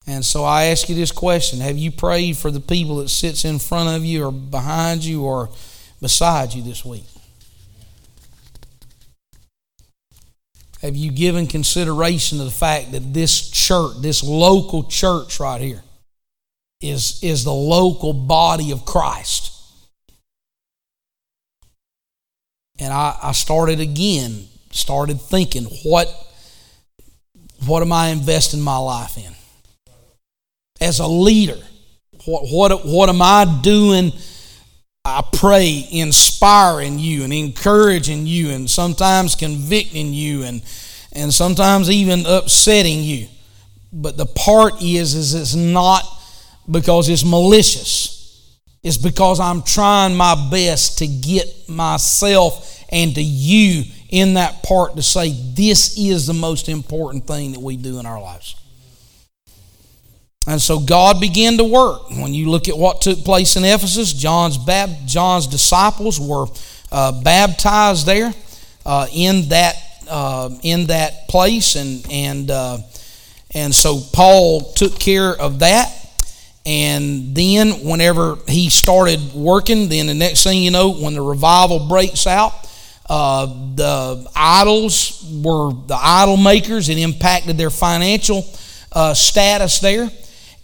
[0.07, 3.45] And so I ask you this question Have you prayed for the people that sits
[3.45, 5.49] in front of you or behind you or
[6.01, 7.05] beside you this week?
[10.81, 15.81] Have you given consideration to the fact that this church, this local church right here,
[16.79, 19.51] is, is the local body of Christ?
[22.77, 26.07] And I, I started again, started thinking, what,
[27.65, 29.34] what am I investing my life in?
[30.81, 31.57] As a leader?
[32.25, 34.11] What, what, what am I doing?
[35.03, 40.63] I pray, inspiring you and encouraging you, and sometimes convicting you, and,
[41.11, 43.27] and sometimes even upsetting you.
[43.93, 46.03] But the part is, is it's not
[46.69, 48.15] because it's malicious.
[48.83, 54.95] It's because I'm trying my best to get myself and to you in that part
[54.95, 58.55] to say this is the most important thing that we do in our lives.
[60.47, 62.10] And so God began to work.
[62.12, 66.45] When you look at what took place in Ephesus, John's, bab- John's disciples were
[66.91, 68.34] uh, baptized there
[68.86, 69.75] uh, in, that,
[70.08, 71.75] uh, in that place.
[71.75, 72.77] And, and, uh,
[73.55, 75.91] and so Paul took care of that.
[76.67, 81.88] And then, whenever he started working, then the next thing you know, when the revival
[81.88, 82.53] breaks out,
[83.08, 86.89] uh, the idols were the idol makers.
[86.89, 88.43] It impacted their financial
[88.91, 90.10] uh, status there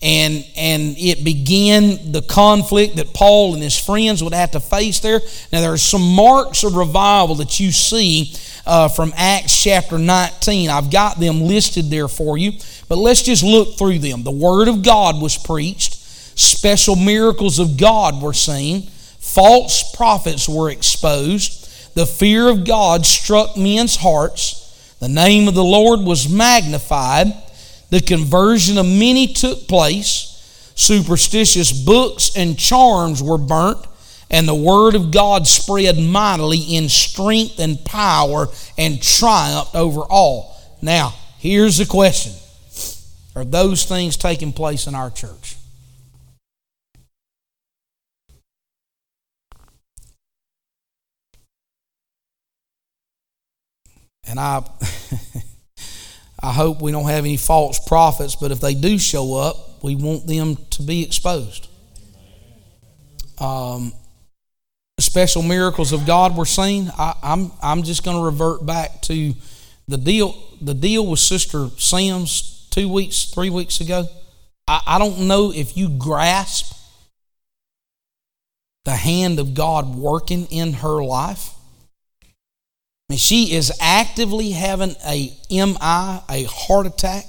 [0.01, 4.99] and and it began the conflict that Paul and his friends would have to face
[4.99, 5.21] there.
[5.51, 8.33] Now there are some marks of revival that you see
[8.65, 10.69] uh, from Acts chapter 19.
[10.69, 12.53] I've got them listed there for you,
[12.89, 14.23] but let's just look through them.
[14.23, 15.95] The Word of God was preached,
[16.39, 18.83] special miracles of God were seen,
[19.19, 24.57] false prophets were exposed, the fear of God struck men's hearts,
[24.99, 27.33] the name of the Lord was magnified
[27.91, 30.29] the conversion of many took place.
[30.75, 33.85] Superstitious books and charms were burnt,
[34.31, 40.57] and the word of God spread mightily in strength and power and triumphed over all.
[40.81, 42.31] Now, here's the question
[43.35, 45.57] Are those things taking place in our church?
[54.25, 54.63] And I.
[56.43, 59.95] I hope we don't have any false prophets, but if they do show up, we
[59.95, 61.67] want them to be exposed.
[63.39, 63.93] Um,
[64.99, 66.91] special miracles of God were seen.
[66.97, 69.33] I, I'm I'm just going to revert back to
[69.87, 70.35] the deal.
[70.61, 74.07] The deal with Sister Sims two weeks, three weeks ago.
[74.67, 76.77] I, I don't know if you grasp
[78.85, 81.53] the hand of God working in her life
[83.11, 87.25] mean, she is actively having a MI, a heart attack.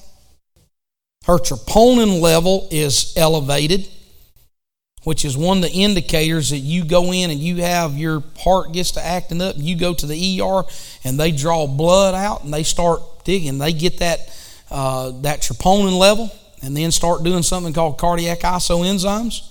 [1.26, 3.88] Her troponin level is elevated,
[5.02, 8.72] which is one of the indicators that you go in and you have your heart
[8.72, 9.56] gets to acting up.
[9.58, 10.62] You go to the ER
[11.02, 13.58] and they draw blood out and they start digging.
[13.58, 14.20] They get that
[14.70, 16.30] uh, that troponin level
[16.62, 19.48] and then start doing something called cardiac isoenzymes.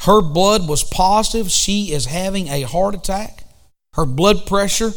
[0.00, 1.50] Her blood was positive.
[1.50, 3.44] She is having a heart attack.
[3.92, 4.92] Her blood pressure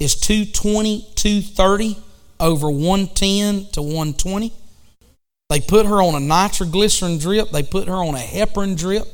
[0.00, 1.96] is 220, 230
[2.40, 4.52] over 110 to 120.
[5.50, 9.06] They put her on a nitroglycerin drip, they put her on a heparin drip.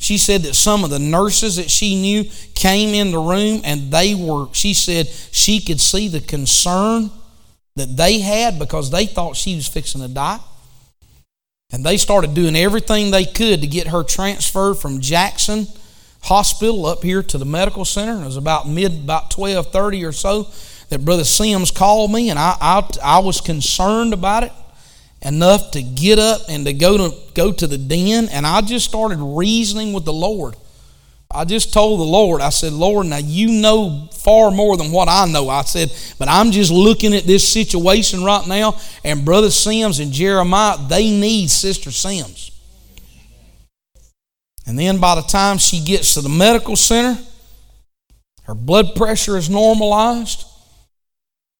[0.00, 2.24] She said that some of the nurses that she knew
[2.54, 7.10] came in the room and they were, she said she could see the concern
[7.76, 10.38] that they had because they thought she was fixing to die.
[11.72, 15.66] And they started doing everything they could to get her transferred from Jackson
[16.22, 18.20] Hospital up here to the medical center.
[18.20, 20.50] It was about mid, about 1230 or so
[20.88, 24.52] that Brother Sims called me, and I, I, I was concerned about it
[25.22, 28.86] enough to get up and to go to go to the den, and I just
[28.86, 30.56] started reasoning with the Lord.
[31.30, 35.08] I just told the Lord, I said, Lord, now you know far more than what
[35.10, 35.50] I know.
[35.50, 40.10] I said, but I'm just looking at this situation right now, and Brother Sims and
[40.10, 42.47] Jeremiah, they need Sister Sims.
[44.68, 47.20] And then by the time she gets to the medical center,
[48.44, 50.44] her blood pressure is normalized.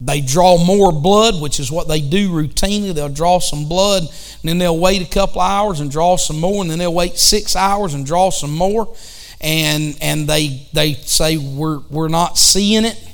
[0.01, 2.95] They draw more blood, which is what they do routinely.
[2.95, 6.63] They'll draw some blood, and then they'll wait a couple hours and draw some more,
[6.63, 8.95] and then they'll wait six hours and draw some more
[9.41, 13.05] and and they they say we're we're not seeing it.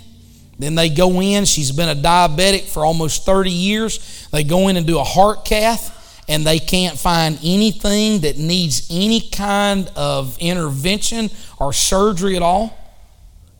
[0.59, 1.45] Then they go in.
[1.45, 4.28] She's been a diabetic for almost 30 years.
[4.30, 5.93] They go in and do a heart cath,
[6.29, 12.79] and they can't find anything that needs any kind of intervention or surgery at all.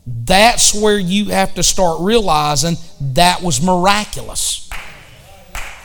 [0.07, 2.75] That's where you have to start realizing
[3.13, 4.69] that was miraculous.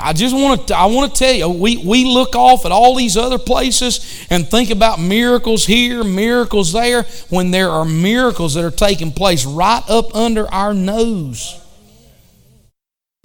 [0.03, 2.97] I just want to I want to tell you we we look off at all
[2.97, 8.65] these other places and think about miracles here, miracles there when there are miracles that
[8.65, 11.57] are taking place right up under our nose.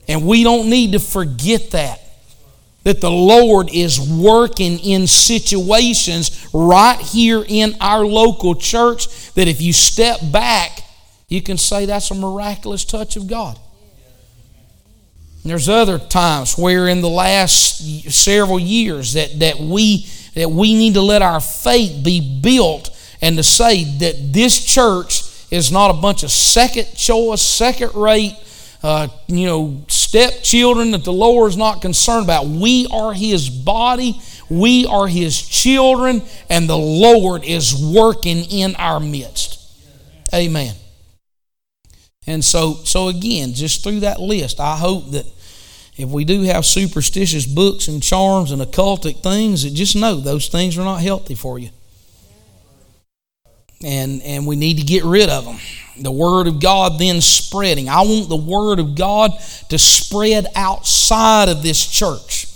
[0.07, 2.04] And we don't need to forget that
[2.85, 9.61] that the Lord is working in situations right here in our local church that if
[9.61, 10.85] you step back
[11.27, 13.59] you can say that's a miraculous touch of God.
[15.43, 20.73] And there's other times where in the last several years that, that we that we
[20.73, 22.89] need to let our faith be built
[23.21, 28.35] and to say that this church is not a bunch of second choice, second rate,
[28.85, 32.45] uh, you know, stepchildren that the Lord is not concerned about.
[32.45, 36.21] We are His body, we are His children,
[36.51, 39.59] and the Lord is working in our midst.
[40.31, 40.75] Amen.
[42.27, 45.25] And so, so again, just through that list, I hope that
[45.97, 50.47] if we do have superstitious books and charms and occultic things, that just know those
[50.47, 51.69] things are not healthy for you.
[53.85, 55.57] And, and we need to get rid of them.
[55.99, 57.87] The Word of God then spreading.
[57.87, 59.31] I want the Word of God
[59.69, 62.47] to spread outside of this church.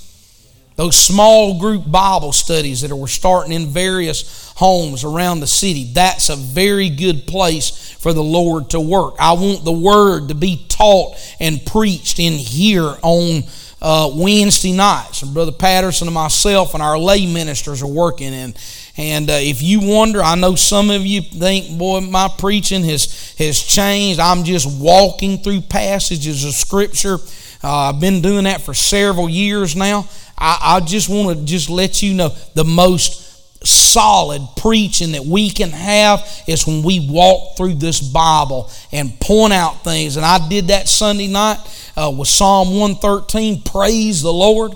[0.76, 6.30] Those small group Bible studies that we're starting in various homes around the city, that's
[6.30, 9.16] a very good place for the Lord to work.
[9.20, 13.44] I want the Word to be taught and preached in here on
[13.82, 15.22] uh, Wednesday nights.
[15.22, 18.34] And Brother Patterson and myself and our lay ministers are working.
[18.34, 18.58] And,
[19.00, 23.34] and uh, if you wonder, I know some of you think, boy, my preaching has,
[23.38, 24.20] has changed.
[24.20, 27.18] I'm just walking through passages of Scripture.
[27.64, 30.10] Uh, I've been doing that for several years now.
[30.38, 35.50] I, I just want to just let you know the most solid preaching that we
[35.50, 40.18] can have is when we walk through this Bible and point out things.
[40.18, 41.60] And I did that Sunday night
[41.96, 43.62] uh, with Psalm 113.
[43.62, 44.74] Praise the Lord.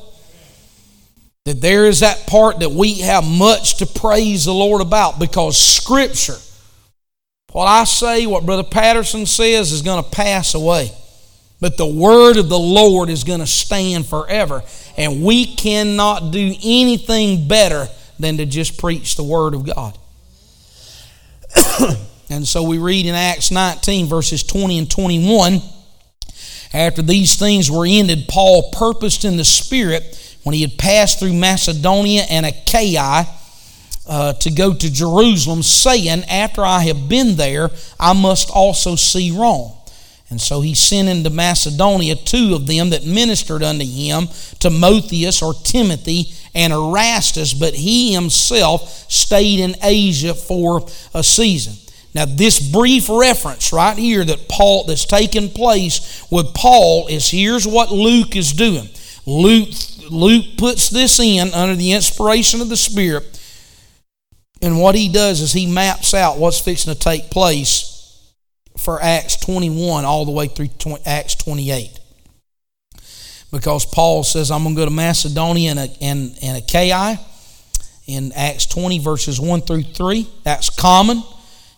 [1.46, 5.58] That there is that part that we have much to praise the Lord about because
[5.58, 6.38] Scripture,
[7.52, 10.92] what I say, what Brother Patterson says, is going to pass away.
[11.60, 14.64] But the word of the Lord is going to stand forever.
[14.98, 17.88] And we cannot do anything better
[18.20, 19.98] than to just preach the Word of God.
[22.30, 25.62] and so we read in Acts 19, verses 20 and 21
[26.74, 31.34] after these things were ended, Paul purposed in the Spirit when he had passed through
[31.34, 33.28] Macedonia and Achaia.
[34.06, 39.32] Uh, to go to Jerusalem, saying, After I have been there, I must also see
[39.32, 39.72] Rome.
[40.30, 44.28] And so he sent into Macedonia two of them that ministered unto him,
[44.58, 51.74] Timotheus or Timothy, and Erastus, but he himself stayed in Asia for a season.
[52.16, 57.68] Now, this brief reference right here that Paul that's taken place with Paul is here's
[57.68, 58.90] what Luke is doing.
[59.26, 59.70] Luke
[60.14, 63.40] Luke puts this in under the inspiration of the Spirit,
[64.62, 67.90] and what he does is he maps out what's fixing to take place
[68.78, 70.70] for Acts 21 all the way through
[71.06, 72.00] Acts 28
[73.54, 77.20] because Paul says, I'm going to go to Macedonia and, and, and Achaia
[78.08, 80.28] in Acts 20, verses 1 through 3.
[80.44, 81.24] That's common.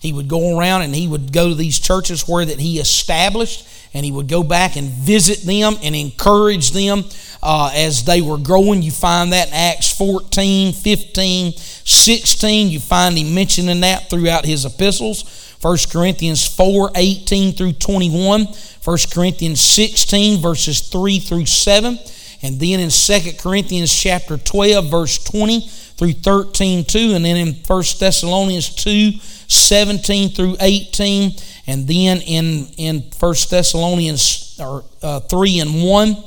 [0.06, 3.68] He would go around and he would go to these churches where that he established
[3.91, 7.06] and he would go back and visit them and encourage them
[7.41, 8.84] uh, as they were growing.
[8.84, 12.70] You find that in Acts 14, 15, 16.
[12.70, 15.56] You find him mentioning that throughout his epistles.
[15.62, 18.45] 1 Corinthians 4, 18 through 21.
[18.84, 21.97] 1 Corinthians 16, verses 3 through 7.
[22.42, 25.68] And then in 2 Corinthians chapter 12, verse 20
[25.98, 27.14] through 13, 2.
[27.14, 29.12] And then in 1 Thessalonians 2,
[29.48, 31.32] 17 through 18.
[31.68, 36.18] And then in, in 1 Thessalonians or, uh, 3 and 1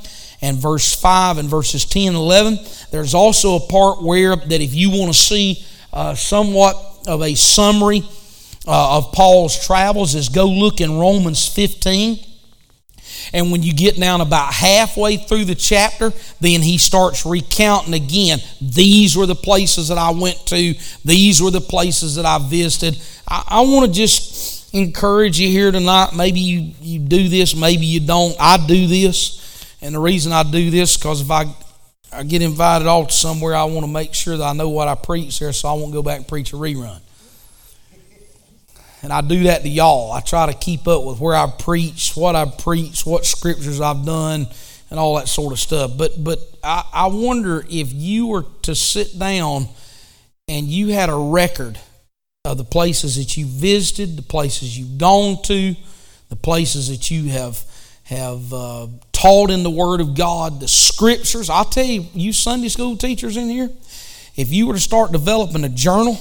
[0.41, 2.59] and verse 5 and verses 10 and 11.
[2.91, 7.35] There's also a part where that if you want to see uh, somewhat of a
[7.35, 8.03] summary
[8.67, 12.19] uh, of Paul's travels is go look in Romans 15.
[13.33, 18.39] And when you get down about halfway through the chapter, then he starts recounting again.
[18.61, 23.01] These were the places that I went to, these were the places that I visited.
[23.29, 26.11] I, I want to just encourage you here tonight.
[26.17, 28.37] Maybe you, you do this, maybe you don't.
[28.39, 29.37] I do this.
[29.81, 31.45] And the reason I do this because if I
[32.11, 34.95] I get invited off somewhere, I want to make sure that I know what I
[34.95, 37.01] preach there, so I won't go back and preach a rerun.
[39.03, 40.13] And I do that to y'all.
[40.13, 44.05] I try to keep up with where I preach, what I preach, what scriptures I've
[44.05, 44.49] done,
[44.91, 45.93] and all that sort of stuff.
[45.97, 49.69] But but I, I wonder if you were to sit down
[50.49, 51.79] and you had a record
[52.45, 55.77] of the places that you visited, the places you've gone to,
[56.29, 57.63] the places that you have
[58.05, 61.51] have uh, taught in the Word of God, the Scriptures.
[61.51, 63.71] I'll tell you, you Sunday school teachers in here,
[64.35, 66.19] if you were to start developing a journal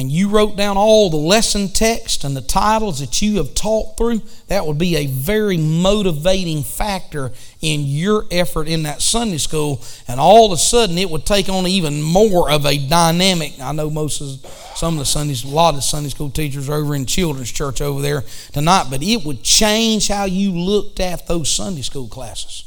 [0.00, 3.98] and you wrote down all the lesson text and the titles that you have taught
[3.98, 9.84] through, that would be a very motivating factor in your effort in that Sunday school.
[10.08, 13.60] And all of a sudden, it would take on even more of a dynamic.
[13.60, 16.94] I know most of some of the Sundays, a lot of Sunday school teachers over
[16.94, 21.52] in children's church over there tonight, but it would change how you looked at those
[21.52, 22.64] Sunday school classes.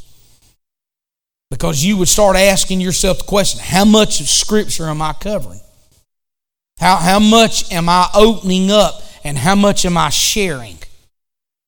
[1.49, 5.61] Because you would start asking yourself the question how much of Scripture am I covering?
[6.83, 10.77] How, how much am I opening up and how much am I sharing?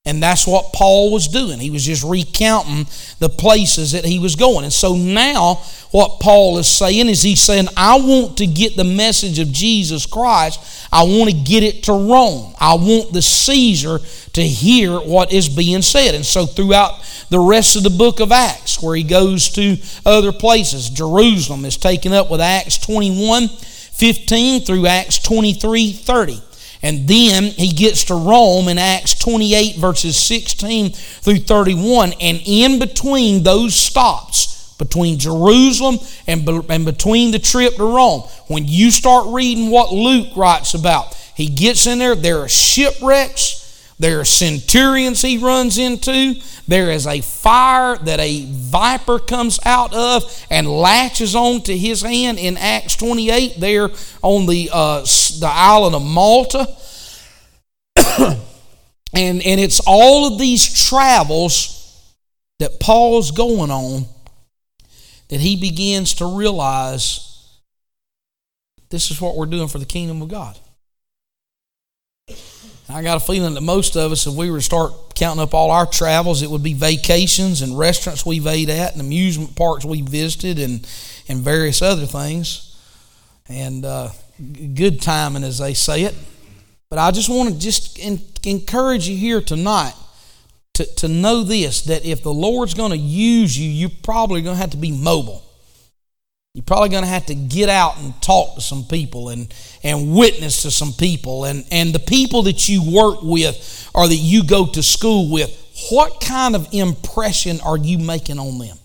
[0.04, 1.58] And that's what Paul was doing.
[1.58, 2.86] He was just recounting
[3.20, 4.66] the places that he was going.
[4.66, 5.62] And so now,
[5.92, 10.06] what Paul is saying is he's saying, I want to get the message of Jesus
[10.06, 10.90] Christ.
[10.92, 12.54] I want to get it to Rome.
[12.60, 14.00] I want the Caesar
[14.34, 16.14] to hear what is being said.
[16.14, 17.00] And so throughout
[17.30, 21.78] the rest of the book of Acts, where he goes to other places, Jerusalem is
[21.78, 23.50] taken up with Acts 21
[23.96, 26.42] 15 through Acts 23 30.
[26.82, 32.14] And then he gets to Rome in Acts 28, verses 16 through 31.
[32.22, 38.68] And in between those stops, between Jerusalem and, and between the trip to Rome, when
[38.68, 43.65] you start reading what Luke writes about, he gets in there, there are shipwrecks,
[43.98, 46.36] there are centurions he runs into.
[46.68, 52.38] There is a fire that a viper comes out of and latches onto his hand
[52.38, 53.90] in Acts 28 there
[54.22, 56.68] on the, uh, the island of Malta.
[59.14, 62.14] and, and it's all of these travels
[62.60, 64.06] that Paul's going on
[65.30, 67.22] that he begins to realize
[68.90, 70.60] this is what we're doing for the kingdom of God.
[72.88, 75.56] I got a feeling that most of us, if we were to start counting up
[75.56, 79.84] all our travels, it would be vacations and restaurants we've ate at and amusement parks
[79.84, 80.88] we visited and,
[81.28, 82.78] and various other things.
[83.50, 84.10] And uh,
[84.76, 86.16] good timing, as they say it.
[86.90, 89.94] But I just want to just in, encourage you here tonight
[90.74, 94.56] to, to know this that if the Lord's going to use you, you're probably going
[94.56, 95.45] to have to be mobile.
[96.56, 99.54] You're probably going to have to get out and talk to some people and,
[99.84, 101.44] and witness to some people.
[101.44, 105.52] And, and the people that you work with or that you go to school with,
[105.92, 108.78] what kind of impression are you making on them?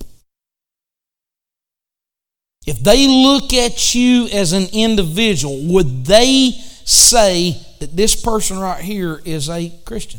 [2.67, 6.51] If they look at you as an individual, would they
[6.85, 10.19] say that this person right here is a Christian?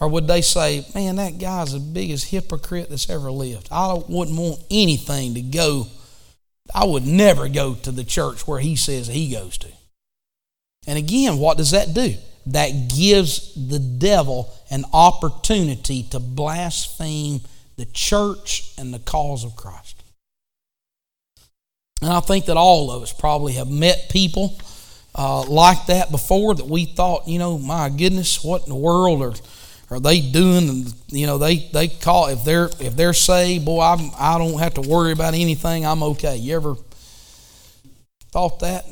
[0.00, 3.68] Or would they say, man, that guy's the biggest hypocrite that's ever lived?
[3.70, 5.86] I wouldn't want anything to go,
[6.74, 9.68] I would never go to the church where he says he goes to.
[10.86, 12.14] And again, what does that do?
[12.46, 17.40] That gives the devil an opportunity to blaspheme
[17.76, 20.02] the church and the cause of Christ.
[22.02, 24.58] And I think that all of us probably have met people
[25.14, 29.22] uh, like that before that we thought, you know, my goodness, what in the world
[29.22, 29.32] are
[29.90, 34.10] are they doing you know they they call if they're if they're saved boy I'm,
[34.18, 35.86] i don't have to worry about anything.
[35.86, 36.36] I'm okay.
[36.36, 36.76] You ever
[38.32, 38.84] thought that?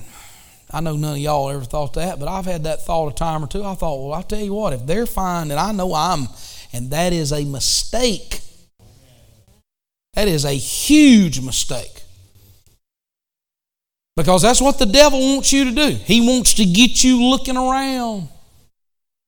[0.70, 3.44] I know none of y'all ever thought that but i've had that thought a time
[3.44, 3.64] or two.
[3.64, 6.28] I thought well i tell you what if they're fine then i know i'm
[6.74, 8.40] and that is a mistake.
[10.14, 12.02] That is a huge mistake.
[14.16, 15.90] Because that's what the devil wants you to do.
[15.90, 18.28] He wants to get you looking around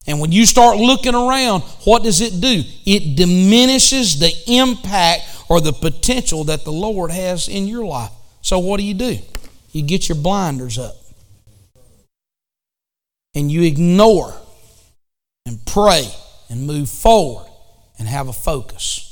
[0.06, 2.62] And when you start looking around, what does it do?
[2.84, 8.12] It diminishes the impact or the potential that the Lord has in your life.
[8.40, 9.18] So, what do you do?
[9.72, 10.94] You get your blinders up
[13.34, 14.34] and you ignore
[15.44, 16.08] and pray
[16.48, 17.46] and move forward
[17.98, 19.02] and have a focus.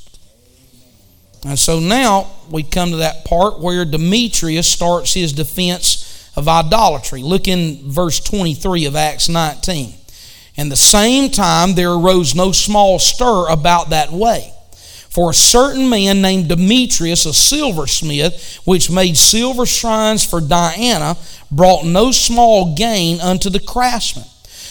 [1.44, 7.22] And so now we come to that part where Demetrius starts his defense of idolatry.
[7.22, 9.92] Look in verse 23 of Acts 19.
[10.56, 14.52] And the same time there arose no small stir about that way.
[15.10, 21.16] For a certain man named Demetrius, a silversmith, which made silver shrines for Diana,
[21.50, 24.26] brought no small gain unto the craftsmen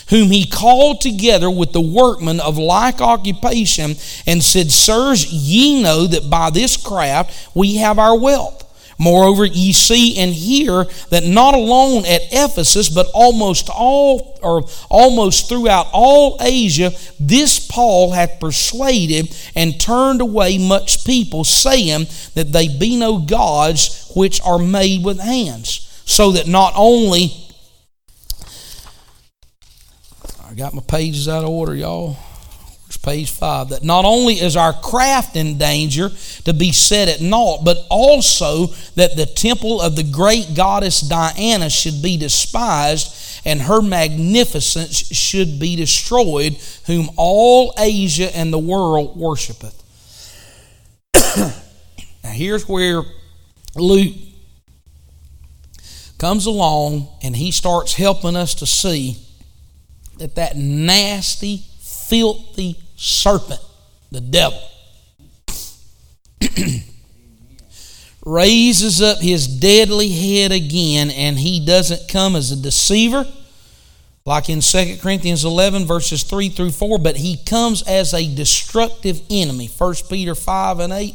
[0.09, 3.95] whom he called together with the workmen of like occupation,
[4.27, 8.62] and said, Sirs, ye know that by this craft we have our wealth.
[8.97, 15.49] Moreover, ye see and hear that not alone at Ephesus, but almost all or almost
[15.49, 22.67] throughout all Asia, this Paul hath persuaded and turned away much people, saying that they
[22.67, 25.89] be no gods which are made with hands.
[26.05, 27.31] So that not only
[30.53, 32.15] I got my pages out of order, y'all.
[33.03, 33.69] Page five?
[33.69, 36.09] That not only is our craft in danger
[36.45, 41.69] to be set at naught, but also that the temple of the great goddess Diana
[41.69, 49.17] should be despised and her magnificence should be destroyed, whom all Asia and the world
[49.17, 49.79] worshipeth.
[51.37, 53.03] now, here's where
[53.75, 54.15] Luke
[56.17, 59.17] comes along and he starts helping us to see
[60.19, 63.59] that that nasty, filthy serpent,
[64.11, 64.61] the devil,
[68.25, 73.25] raises up his deadly head again, and he doesn't come as a deceiver,
[74.25, 79.21] like in 2 Corinthians 11, verses 3 through 4, but he comes as a destructive
[79.29, 79.67] enemy.
[79.67, 81.13] 1 Peter 5 and 8,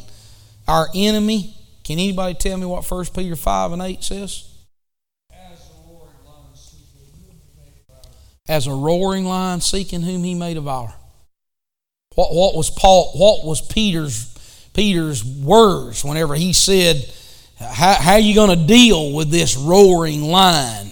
[0.67, 1.55] our enemy.
[1.85, 4.45] Can anybody tell me what 1 Peter 5 and 8 says?
[8.49, 10.95] as a roaring lion seeking whom he may devour.
[12.19, 13.13] What, what was Paul?
[13.15, 14.35] What was Peter's
[14.75, 17.09] Peter's words whenever he said,
[17.61, 20.91] "How, how are you going to deal with this roaring lion?"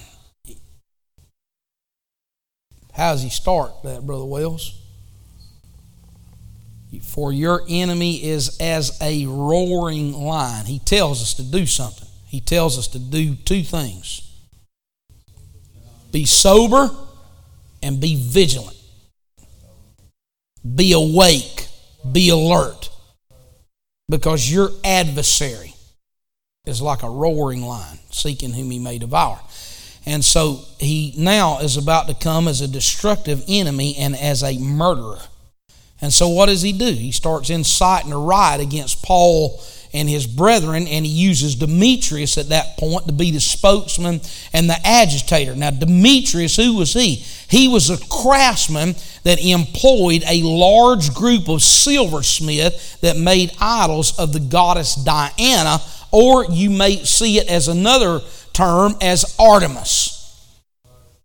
[2.92, 4.80] How does he start that, brother Wells?
[7.02, 10.66] For your enemy is as a roaring lion.
[10.66, 12.06] He tells us to do something.
[12.26, 14.30] He tells us to do two things.
[16.12, 16.88] Be sober
[17.82, 18.75] and be vigilant.
[20.74, 21.68] Be awake.
[22.10, 22.90] Be alert.
[24.08, 25.74] Because your adversary
[26.64, 29.40] is like a roaring lion, seeking whom he may devour.
[30.04, 34.58] And so he now is about to come as a destructive enemy and as a
[34.58, 35.20] murderer.
[36.00, 36.92] And so what does he do?
[36.92, 39.60] He starts inciting a riot against Paul
[39.96, 44.20] and his brethren, and he uses Demetrius at that point to be the spokesman
[44.52, 45.56] and the agitator.
[45.56, 47.24] Now, Demetrius, who was he?
[47.48, 48.94] He was a craftsman
[49.24, 55.80] that employed a large group of silversmiths that made idols of the goddess Diana,
[56.12, 58.20] or you may see it as another
[58.52, 60.12] term as Artemis.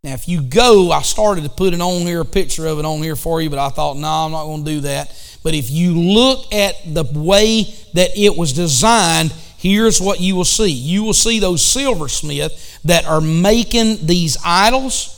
[0.04, 2.86] Now, if you go, I started to put it on here, a picture of it
[2.86, 5.31] on here for you, but I thought, no, I'm not going to do that.
[5.44, 7.64] But if you look at the way
[7.94, 10.70] that it was designed, here's what you will see.
[10.70, 15.18] You will see those silversmiths that are making these idols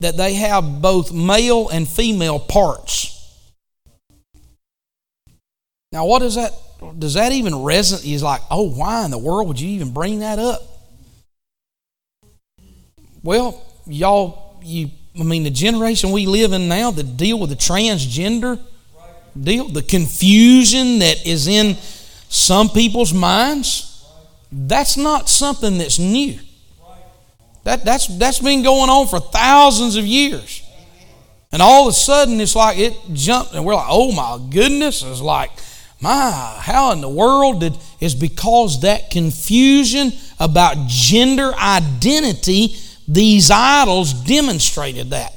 [0.00, 3.14] that they have both male and female parts.
[5.90, 6.52] Now, what does that
[6.98, 8.02] does that even resonate?
[8.02, 10.62] He's like, oh, why in the world would you even bring that up?
[13.22, 17.56] Well, y'all, you I mean, the generation we live in now that deal with the
[17.56, 18.60] transgender
[19.40, 21.76] deal, the confusion that is in
[22.28, 24.06] some people's minds,
[24.52, 26.38] that's not something that's new.
[27.64, 30.62] That, that's, that's been going on for thousands of years.
[31.50, 35.02] And all of a sudden, it's like it jumped, and we're like, oh my goodness.
[35.02, 35.50] It's like,
[36.00, 42.76] my, how in the world did, is because that confusion about gender identity
[43.08, 45.34] these idols demonstrated that.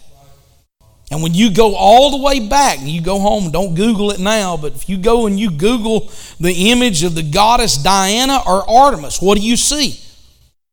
[1.09, 4.19] And when you go all the way back, and you go home, don't Google it
[4.19, 6.09] now, but if you go and you Google
[6.39, 9.99] the image of the goddess Diana or Artemis, what do you see?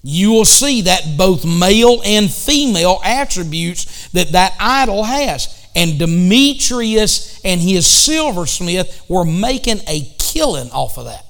[0.05, 5.55] You will see that both male and female attributes that that idol has.
[5.75, 11.25] And Demetrius and his silversmith were making a killing off of that.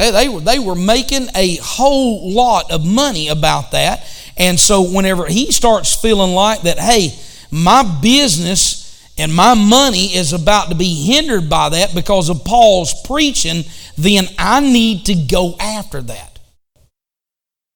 [0.00, 4.06] They, were, they were making a whole lot of money about that.
[4.36, 7.14] And so, whenever he starts feeling like that, hey,
[7.50, 12.94] my business and my money is about to be hindered by that because of Paul's
[13.02, 13.64] preaching,
[13.98, 16.38] then I need to go after that.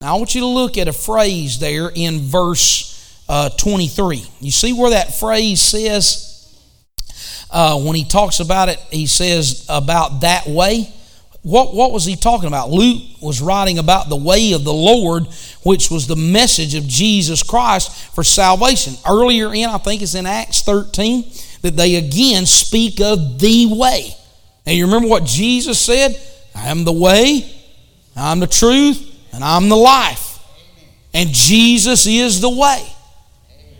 [0.00, 4.24] Now, I want you to look at a phrase there in verse uh, 23.
[4.40, 6.30] You see where that phrase says,
[7.50, 10.92] uh, when he talks about it, he says about that way
[11.44, 12.70] what, what was he talking about?
[12.70, 15.26] Luke was writing about the way of the Lord,
[15.62, 18.94] which was the message of Jesus Christ for salvation.
[19.06, 21.30] Earlier in, I think it's in Acts 13,
[21.60, 24.14] that they again speak of the way.
[24.64, 26.18] And you remember what Jesus said?
[26.54, 27.44] I am the way,
[28.16, 30.38] I'm the truth, and I'm the life.
[31.12, 32.90] And Jesus is the way.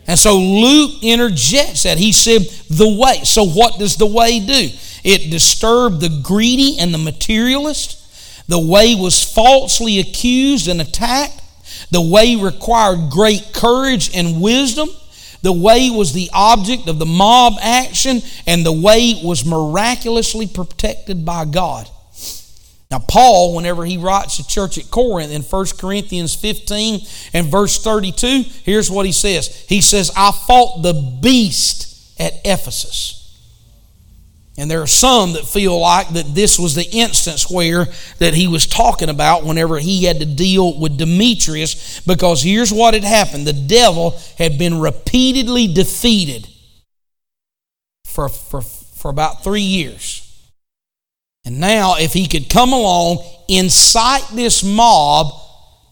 [0.07, 1.97] And so Luke interjects that.
[1.97, 3.23] He said, the way.
[3.23, 4.69] So what does the way do?
[5.05, 8.01] It disturbed the greedy and the materialist.
[8.49, 11.41] The way was falsely accused and attacked.
[11.91, 14.89] The way required great courage and wisdom.
[15.43, 21.23] The way was the object of the mob action, and the way was miraculously protected
[21.23, 21.87] by God.
[22.89, 27.01] Now, Paul, whenever he writes the church at Corinth in 1 Corinthians 15
[27.33, 33.24] and verse 32, here's what he says He says, I fought the beast at Ephesus.
[34.57, 37.87] And there are some that feel like that this was the instance where
[38.19, 42.93] that he was talking about whenever he had to deal with Demetrius because here's what
[42.93, 43.45] had happened.
[43.45, 46.47] The devil had been repeatedly defeated
[48.05, 50.21] for, for, for about three years.
[51.43, 55.33] And now if he could come along, incite this mob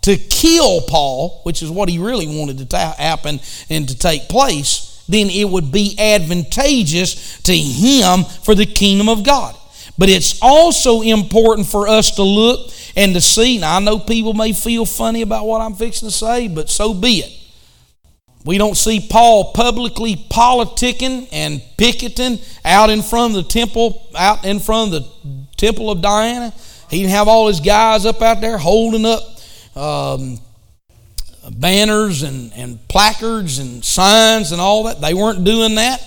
[0.03, 4.29] to kill Paul, which is what he really wanted to ta- happen and to take
[4.29, 9.55] place, then it would be advantageous to him for the kingdom of God.
[9.97, 13.59] But it's also important for us to look and to see.
[13.59, 16.93] Now, I know people may feel funny about what I'm fixing to say, but so
[16.93, 17.39] be it.
[18.45, 24.43] We don't see Paul publicly politicking and picketing out in front of the temple, out
[24.45, 26.53] in front of the temple of Diana.
[26.89, 29.21] He didn't have all his guys up out there holding up
[29.75, 30.39] um,
[31.51, 35.01] banners and, and placards and signs and all that.
[35.01, 36.01] They weren't doing that.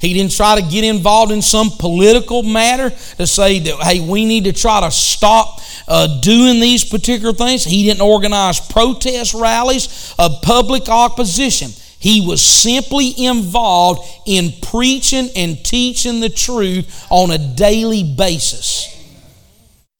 [0.00, 4.24] He didn't try to get involved in some political matter to say that, hey, we
[4.24, 7.64] need to try to stop uh, doing these particular things.
[7.64, 11.70] He didn't organize protest rallies of public opposition.
[11.98, 18.93] He was simply involved in preaching and teaching the truth on a daily basis.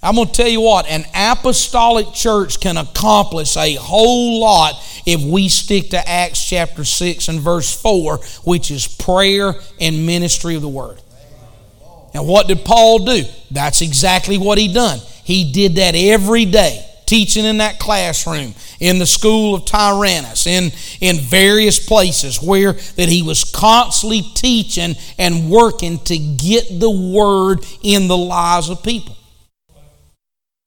[0.04, 4.74] I'm going to tell you what, an apostolic church can accomplish a whole lot
[5.06, 10.56] if we stick to Acts chapter 6 and verse 4, which is prayer and ministry
[10.56, 11.00] of the word.
[12.12, 13.22] And what did Paul do?
[13.50, 14.98] That's exactly what he done.
[15.24, 20.70] He did that every day, teaching in that classroom, in the school of Tyrannus, in,
[21.00, 27.64] in various places where that he was constantly teaching and working to get the word
[27.82, 29.16] in the lives of people.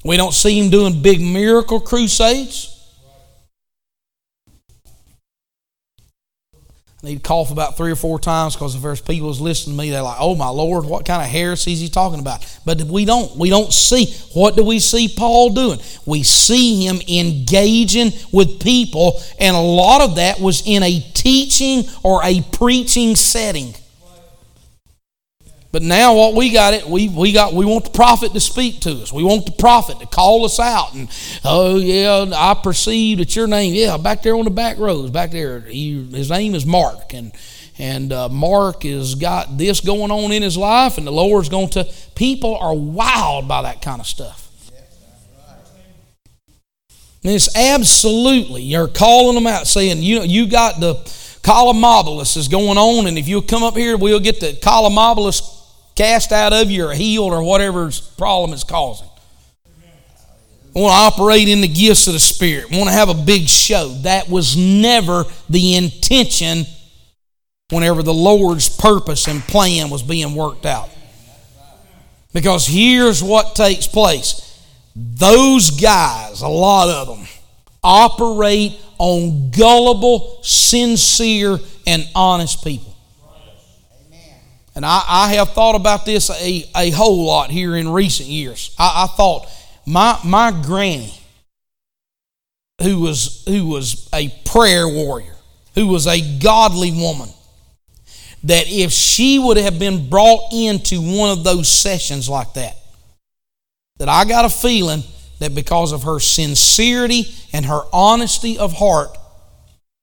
[0.04, 2.74] We don't see him doing big miracle crusades.
[7.04, 9.78] I need to cough about three or four times because if there's people who's listening
[9.78, 12.44] to me, they're like, "Oh my Lord, what kind of heresy is he talking about?"
[12.66, 13.36] But we don't.
[13.38, 14.08] We don't see.
[14.34, 15.80] What do we see Paul doing?
[16.06, 21.88] We see him engaging with people, and a lot of that was in a teaching
[22.02, 23.76] or a preaching setting.
[25.78, 28.80] But now what we got it, we, we got we want the prophet to speak
[28.80, 29.14] to us.
[29.14, 30.96] We want the prophet to call us out.
[30.96, 31.08] And
[31.46, 35.30] oh yeah, I perceive that your name, yeah, back there on the back rows, back
[35.30, 35.60] there.
[35.60, 37.14] He, his name is Mark.
[37.14, 37.32] And
[37.78, 41.70] and uh, Mark has got this going on in his life, and the Lord's going
[41.70, 41.88] to.
[42.16, 44.50] People are wild by that kind of stuff.
[47.24, 50.96] And it's absolutely you're calling them out, saying you know you got the
[51.44, 55.54] columobolus is going on, and if you'll come up here, we'll get the columobolus
[55.98, 59.10] cast out of you or healed or whatever problem is causing.
[60.76, 62.66] I want to operate in the gifts of the Spirit.
[62.72, 63.90] I want to have a big show.
[64.04, 66.66] That was never the intention
[67.72, 70.90] whenever the Lord's purpose and plan was being worked out.
[72.32, 74.44] Because here's what takes place
[74.96, 77.28] those guys, a lot of them,
[77.84, 82.97] operate on gullible, sincere, and honest people.
[84.78, 88.76] And I, I have thought about this a, a whole lot here in recent years.
[88.78, 89.48] I, I thought
[89.88, 91.16] my, my granny,
[92.84, 95.34] who was, who was a prayer warrior,
[95.74, 97.28] who was a godly woman,
[98.44, 102.78] that if she would have been brought into one of those sessions like that,
[103.98, 105.02] that I got a feeling
[105.40, 109.18] that because of her sincerity and her honesty of heart,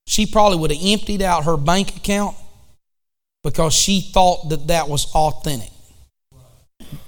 [0.09, 2.35] she probably would have emptied out her bank account
[3.45, 5.71] because she thought that that was authentic.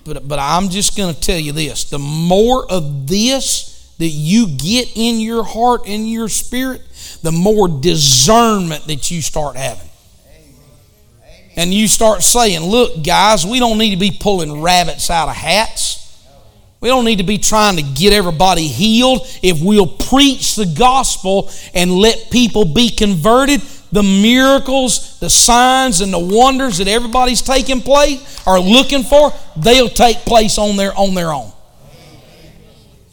[0.04, 4.46] But, but I'm just going to tell you this the more of this that you
[4.46, 6.82] get in your heart and your spirit,
[7.22, 9.88] the more discernment that you start having.
[11.56, 15.34] And you start saying, look, guys, we don't need to be pulling rabbits out of
[15.34, 15.96] hats.
[16.80, 19.26] We don't need to be trying to get everybody healed.
[19.42, 23.62] If we'll preach the gospel and let people be converted,
[23.92, 29.88] the miracles, the signs, and the wonders that everybody's taking place are looking for, they'll
[29.88, 31.52] take place on their on their own.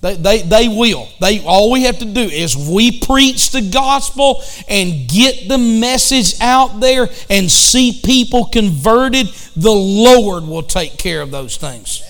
[0.03, 1.07] They, they, they will.
[1.21, 6.35] They, all we have to do is we preach the gospel and get the message
[6.41, 12.03] out there and see people converted, the Lord will take care of those things.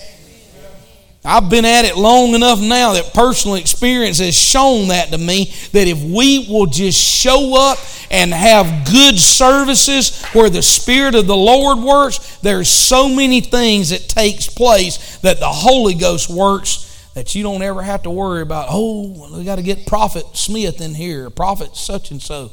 [1.26, 5.54] I've been at it long enough now that personal experience has shown that to me
[5.72, 7.78] that if we will just show up
[8.10, 13.88] and have good services where the Spirit of the Lord works, there's so many things
[13.88, 18.42] that takes place that the Holy Ghost works that you don't ever have to worry
[18.42, 22.52] about, oh, we got to get Prophet Smith in here, Prophet such and so.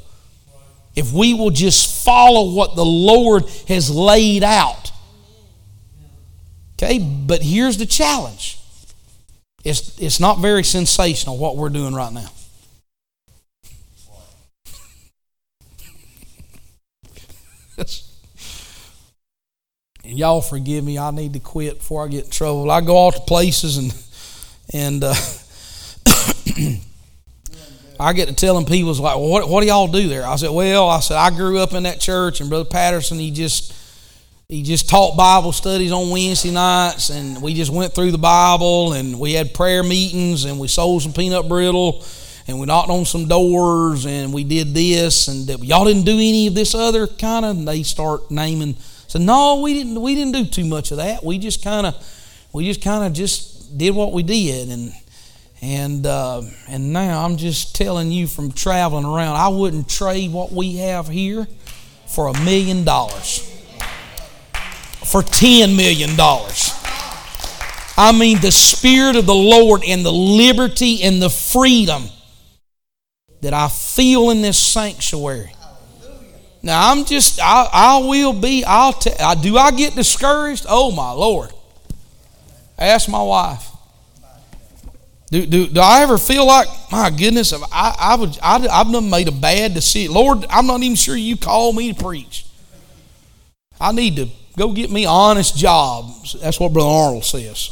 [0.95, 4.91] If we will just follow what the Lord has laid out.
[6.75, 8.60] Okay, but here's the challenge
[9.63, 12.29] it's, it's not very sensational what we're doing right now.
[20.03, 22.69] and y'all forgive me, I need to quit before I get in trouble.
[22.71, 23.93] I go off to places and
[24.73, 25.13] and uh,
[27.99, 30.25] I get to telling people like, well, what, what do y'all do there?
[30.25, 33.31] I said, well, I said I grew up in that church, and Brother Patterson, he
[33.31, 33.73] just
[34.51, 38.91] he just taught Bible studies on Wednesday nights, and we just went through the Bible,
[38.91, 42.03] and we had prayer meetings, and we sold some peanut brittle,
[42.49, 46.47] and we knocked on some doors, and we did this, and y'all didn't do any
[46.47, 47.65] of this other kind of.
[47.65, 48.75] They start naming.
[49.07, 50.01] So no, we didn't.
[50.01, 51.23] We didn't do too much of that.
[51.23, 51.95] We just kind of,
[52.51, 54.91] we just kind of just did what we did, and
[55.61, 60.51] and uh, and now I'm just telling you from traveling around, I wouldn't trade what
[60.51, 61.47] we have here
[62.05, 63.47] for a million dollars
[65.05, 66.11] for $10 million.
[67.97, 72.03] I mean, the Spirit of the Lord and the liberty and the freedom
[73.41, 75.53] that I feel in this sanctuary.
[76.63, 80.65] Now, I'm just, I, I will be, I'll tell, do I get discouraged?
[80.69, 81.51] Oh, my Lord.
[82.77, 83.67] Ask my wife.
[85.31, 89.09] Do, do, do I ever feel like, my goodness, I, I would, I, I've done
[89.09, 90.13] made a bad decision.
[90.13, 92.45] Lord, I'm not even sure you called me to preach.
[93.79, 94.27] I need to
[94.57, 96.35] Go get me honest jobs.
[96.41, 97.71] That's what Brother Arnold says.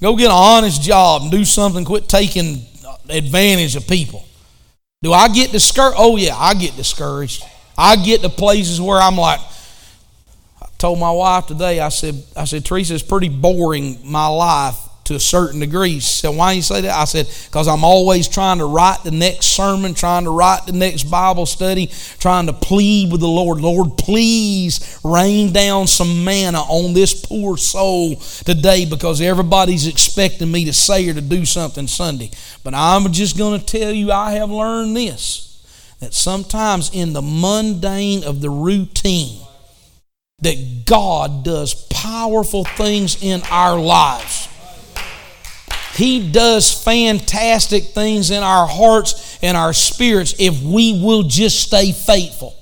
[0.00, 1.84] Go get an honest job and do something.
[1.84, 2.64] Quit taking
[3.08, 4.24] advantage of people.
[5.02, 5.96] Do I get discouraged?
[5.98, 7.44] Oh, yeah, I get discouraged.
[7.76, 9.40] I get to places where I'm like,
[10.62, 14.76] I told my wife today, I said, I said, Teresa, it's pretty boring, my life
[15.04, 16.00] to a certain degree.
[16.00, 16.90] So why you say that?
[16.90, 20.72] I said, because I'm always trying to write the next sermon, trying to write the
[20.72, 21.88] next Bible study,
[22.18, 23.60] trying to plead with the Lord.
[23.60, 30.64] Lord, please rain down some manna on this poor soul today because everybody's expecting me
[30.64, 32.30] to say or to do something Sunday.
[32.62, 35.50] But I'm just going to tell you, I have learned this
[36.00, 39.40] that sometimes in the mundane of the routine,
[40.40, 44.43] that God does powerful things in our lives.
[45.94, 51.92] He does fantastic things in our hearts and our spirits if we will just stay
[51.92, 52.56] faithful.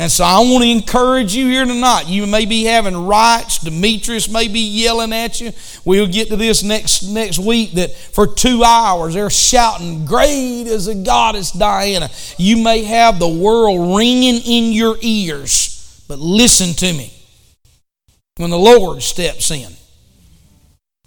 [0.00, 2.08] And so I want to encourage you here tonight.
[2.08, 3.58] You may be having rights.
[3.58, 5.52] Demetrius may be yelling at you.
[5.84, 10.86] We'll get to this next next week that for two hours they're shouting, Great is
[10.86, 12.08] the goddess Diana.
[12.38, 16.02] You may have the world ringing in your ears.
[16.08, 17.12] But listen to me.
[18.36, 19.70] When the Lord steps in,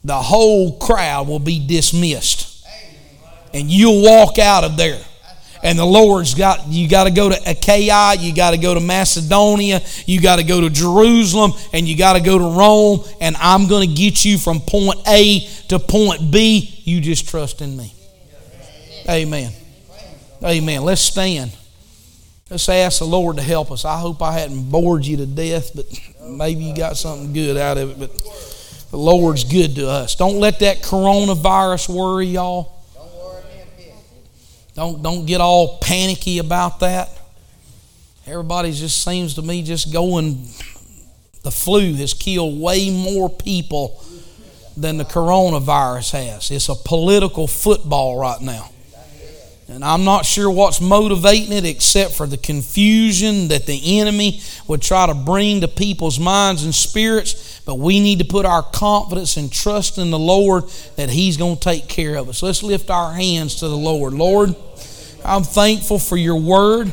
[0.04, 2.66] the whole crowd will be dismissed.
[3.54, 5.02] And you'll walk out of there.
[5.64, 8.82] And the Lord's got, you got to go to Achaia, you got to go to
[8.82, 13.38] Macedonia, you got to go to Jerusalem, and you got to go to Rome, and
[13.40, 16.82] I'm going to get you from point A to point B.
[16.84, 17.94] You just trust in me.
[19.10, 19.54] Amen.
[20.44, 20.82] Amen.
[20.84, 21.56] Let's stand.
[22.50, 23.86] Let's ask the Lord to help us.
[23.86, 25.86] I hope I hadn't bored you to death, but
[26.22, 28.00] maybe you got something good out of it.
[28.00, 28.53] But
[28.94, 30.14] the Lord's good to us.
[30.14, 32.86] Don't let that coronavirus worry y'all.
[34.76, 37.10] Don't, don't get all panicky about that.
[38.28, 40.44] Everybody just seems to me just going,
[41.42, 44.00] the flu has killed way more people
[44.78, 46.52] than the coronavirus has.
[46.52, 48.70] It's a political football right now.
[49.74, 54.84] And I'm not sure what's motivating it except for the confusion that the enemy would
[54.84, 57.60] try to bring to people's minds and spirits.
[57.62, 60.66] But we need to put our confidence and trust in the Lord
[60.96, 62.44] that He's going to take care of us.
[62.44, 64.14] Let's lift our hands to the Lord.
[64.14, 64.56] Lord,
[65.26, 66.92] I'm thankful for your word.